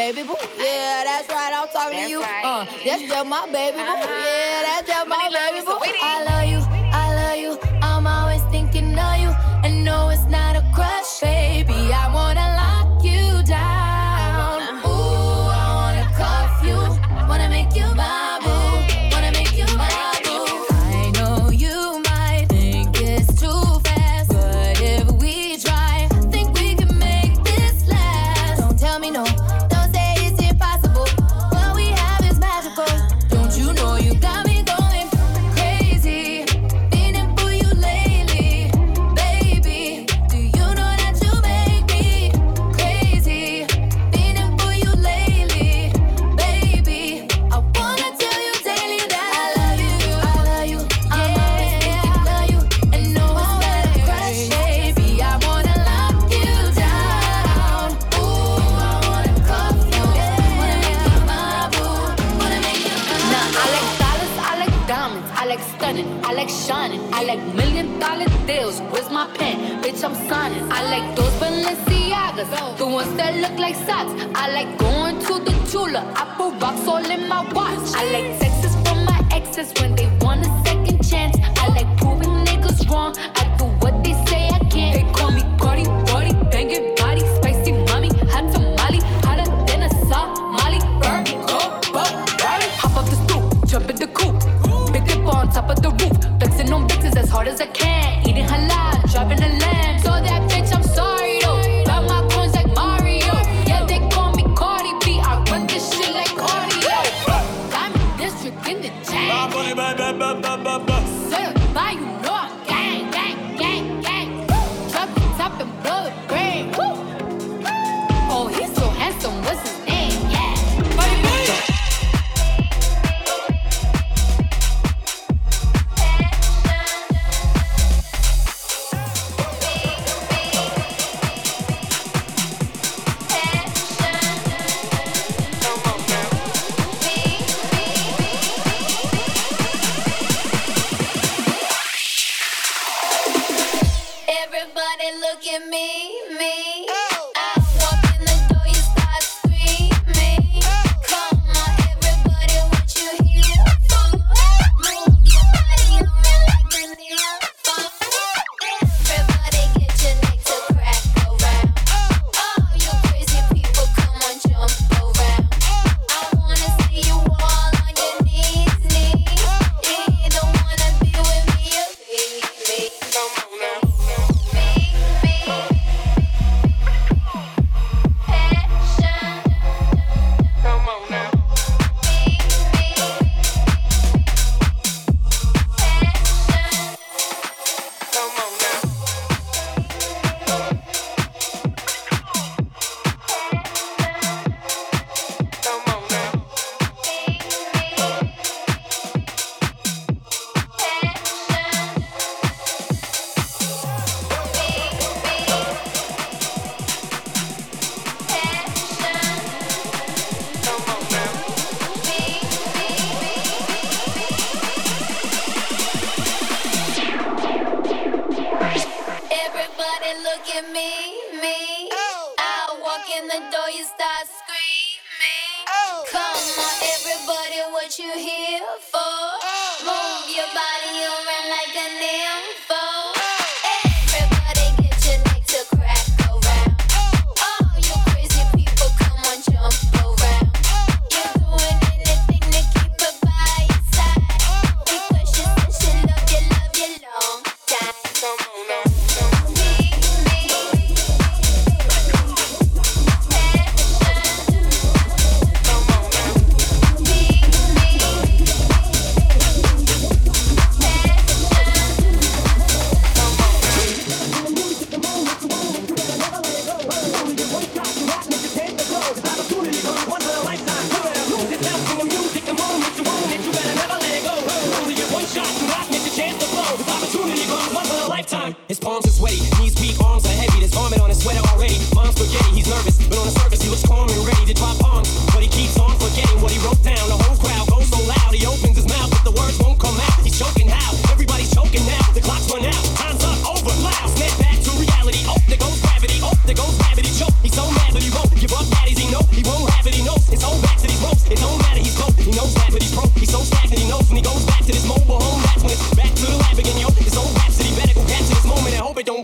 baby 0.00 0.22
boo, 0.22 0.34
yeah, 0.56 1.04
that's 1.04 1.28
right. 1.28 1.52
I'm 1.52 1.68
talking 1.68 2.04
to 2.04 2.08
you. 2.08 2.22
Uh, 2.22 2.64
that's 2.84 3.02
just 3.02 3.26
my 3.28 3.44
baby 3.52 3.76
boo. 3.76 3.84
Yeah, 3.84 4.62
that's 4.64 4.88
just 4.88 5.06
my 5.08 5.28
baby 5.28 5.60
boo. 5.66 5.76
I 5.76 6.24
love 6.24 6.48
you, 6.48 6.59
like 65.50 65.60
stunning, 65.74 66.24
I 66.24 66.32
like 66.32 66.48
shining, 66.48 67.02
I 67.12 67.24
like 67.24 67.42
million 67.56 67.98
dollar 67.98 68.26
deals. 68.46 68.80
Where's 68.92 69.10
my 69.10 69.26
pen? 69.36 69.82
Bitch, 69.82 70.04
I'm 70.04 70.14
signing. 70.28 70.62
I 70.70 70.80
like 70.94 71.16
those 71.16 71.34
Balenciagas, 71.42 72.78
the 72.78 72.86
ones 72.86 73.12
that 73.16 73.34
look 73.42 73.58
like 73.58 73.74
socks. 73.74 74.12
I 74.36 74.44
like 74.52 74.78
going 74.78 75.18
to 75.26 75.34
the 75.46 75.54
Tula, 75.68 76.02
I 76.14 76.22
put 76.36 76.62
rocks 76.62 76.86
all 76.86 77.04
in 77.04 77.26
my 77.26 77.42
watch. 77.52 77.82
I 78.00 78.04
like 78.14 78.38
texts 78.38 78.76
from 78.84 79.04
my 79.04 79.18
exes 79.32 79.72
when 79.80 79.96
they 79.96 80.08
want 80.20 80.46
a 80.46 80.50
second 80.64 81.02
chance. 81.10 81.36
I 81.56 81.66
like 81.78 81.90
proving 81.96 82.32
niggas 82.46 82.88
wrong. 82.88 83.16
I 83.18 83.39
top 95.60 95.76
of 95.76 95.82
the 95.82 95.90
roof. 95.90 96.16
Flexing 96.38 96.72
on 96.72 96.88
bitches 96.88 97.16
as 97.16 97.28
hard 97.28 97.48
as 97.48 97.60
I 97.60 97.66
can. 97.66 98.26
Eating 98.28 98.46
halal, 98.46 98.89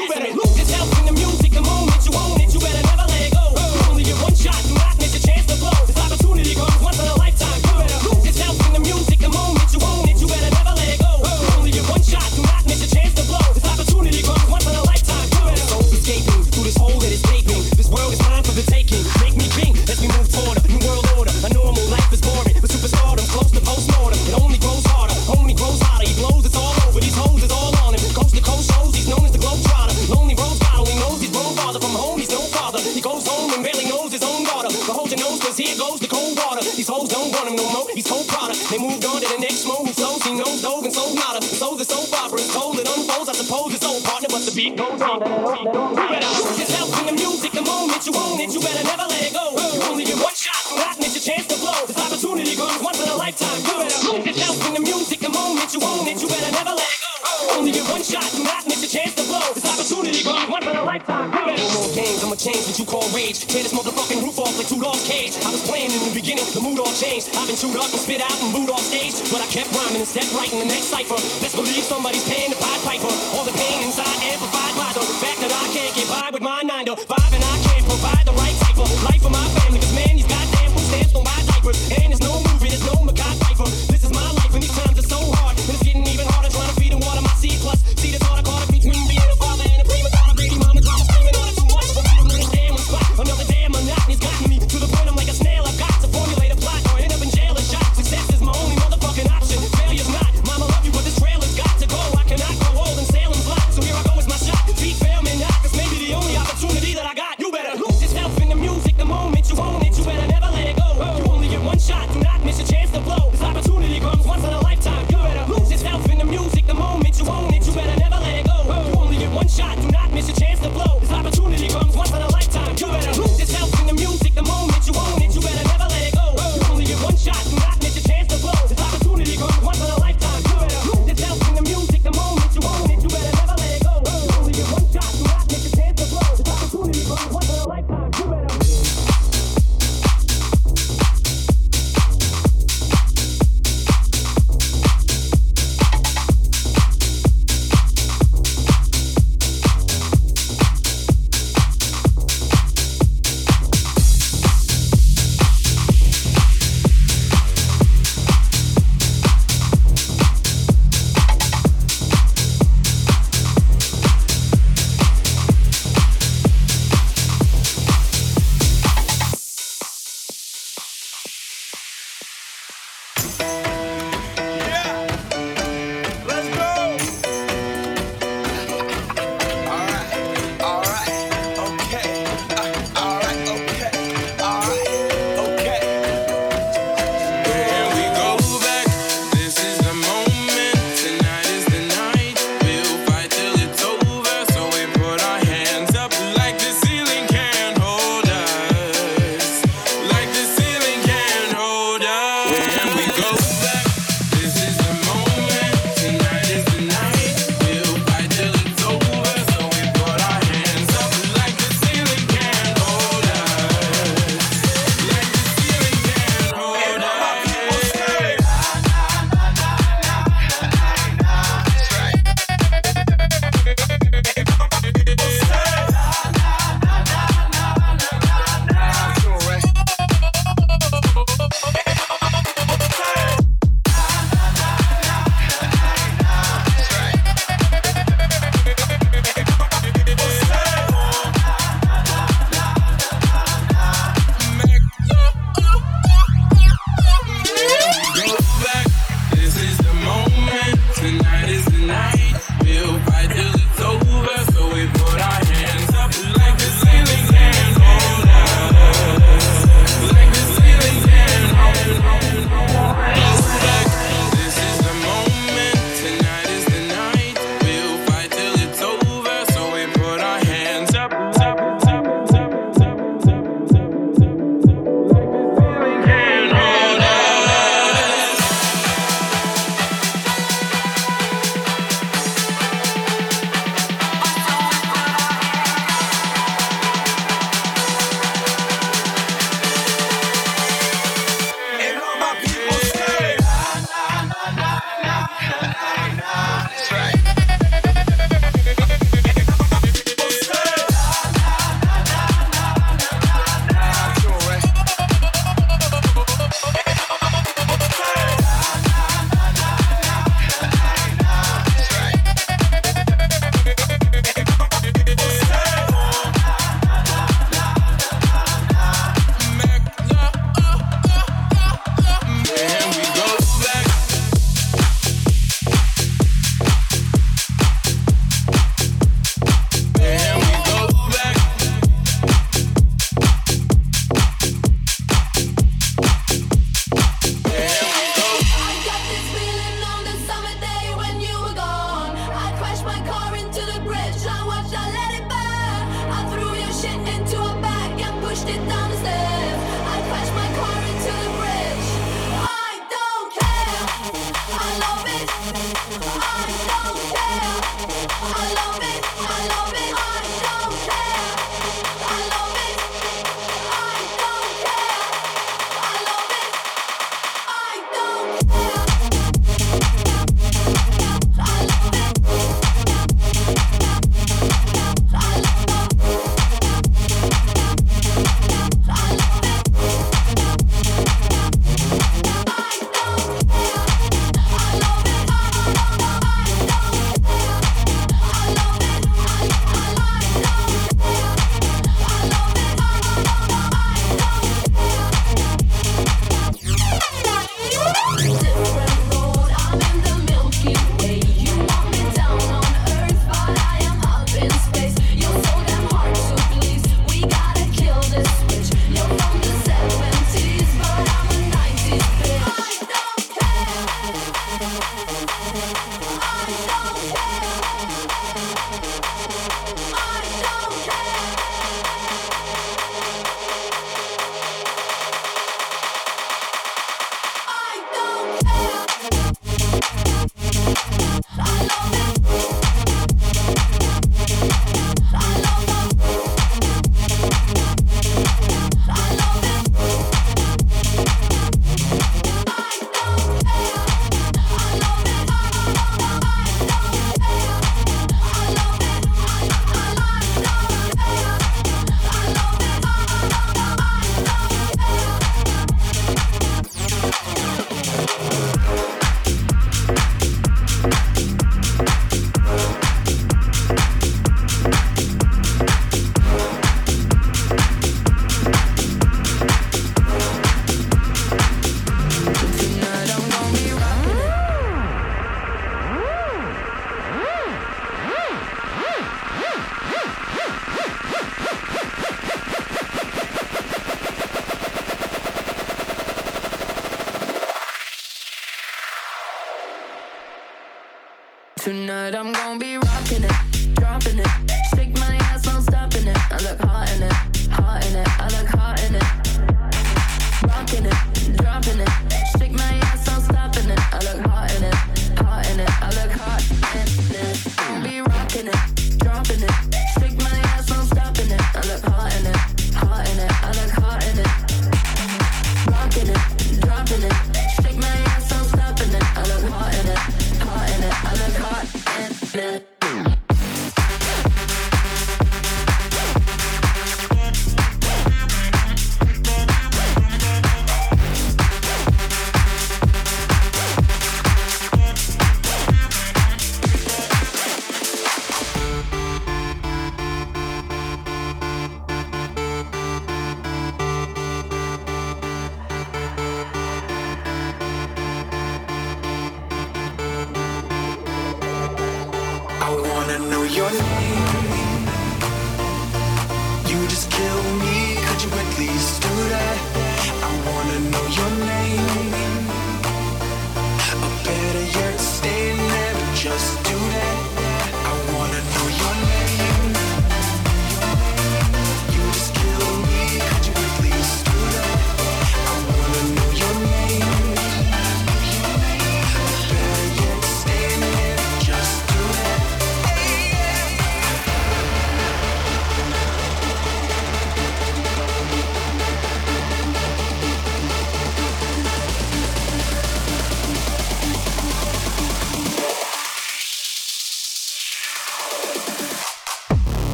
and 0.00 0.12
hope 0.12 0.27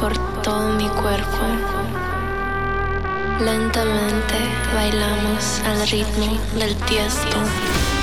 por 0.00 0.12
todo 0.42 0.74
mi 0.74 0.88
cuerpo. 0.88 1.36
Lentamente 3.40 4.34
bailamos 4.74 5.60
al 5.66 5.86
ritmo 5.88 6.38
del 6.58 6.74
tiesto. 6.76 7.95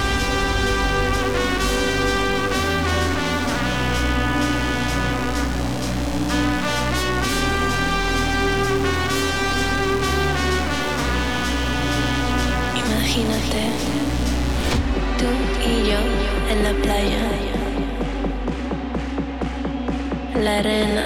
arena, 20.60 21.04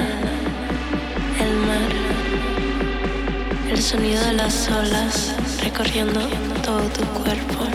el 1.39 1.53
mar, 1.67 1.91
el 3.69 3.81
sonido 3.81 4.23
de 4.25 4.33
las 4.33 4.69
olas 4.69 5.35
recorriendo 5.63 6.19
todo 6.63 6.81
tu 6.89 7.03
cuerpo. 7.21 7.67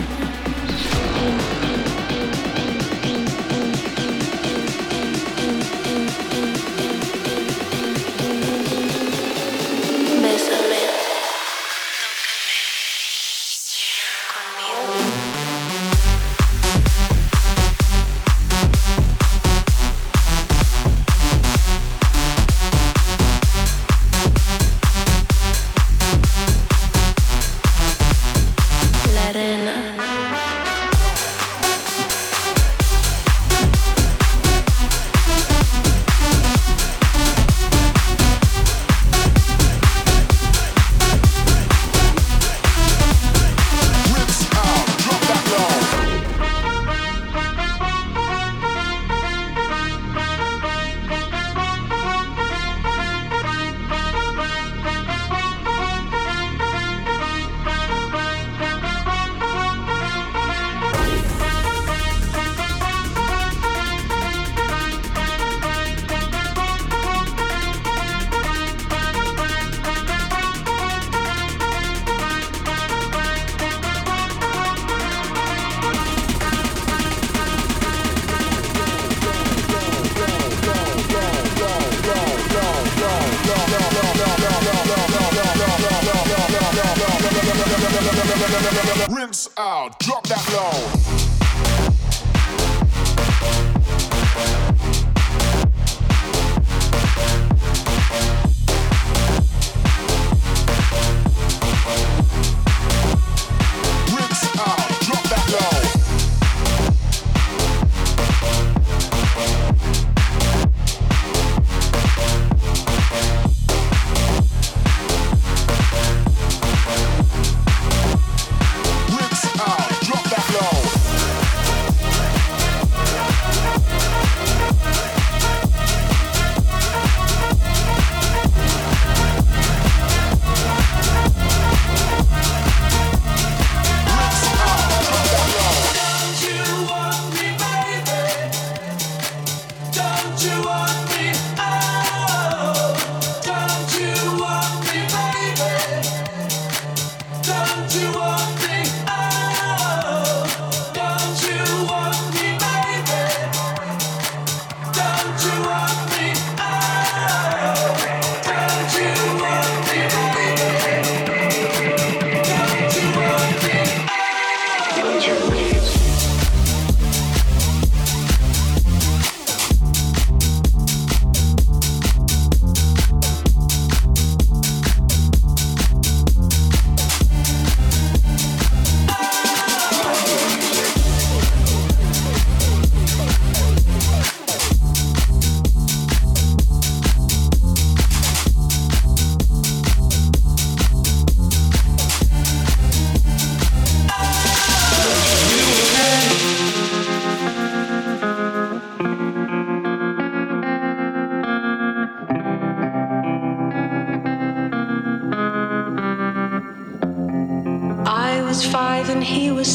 Rinse 89.15 89.47
out, 89.57 89.99
drop 89.99 90.25
that 90.27 90.43
low. 90.53 91.02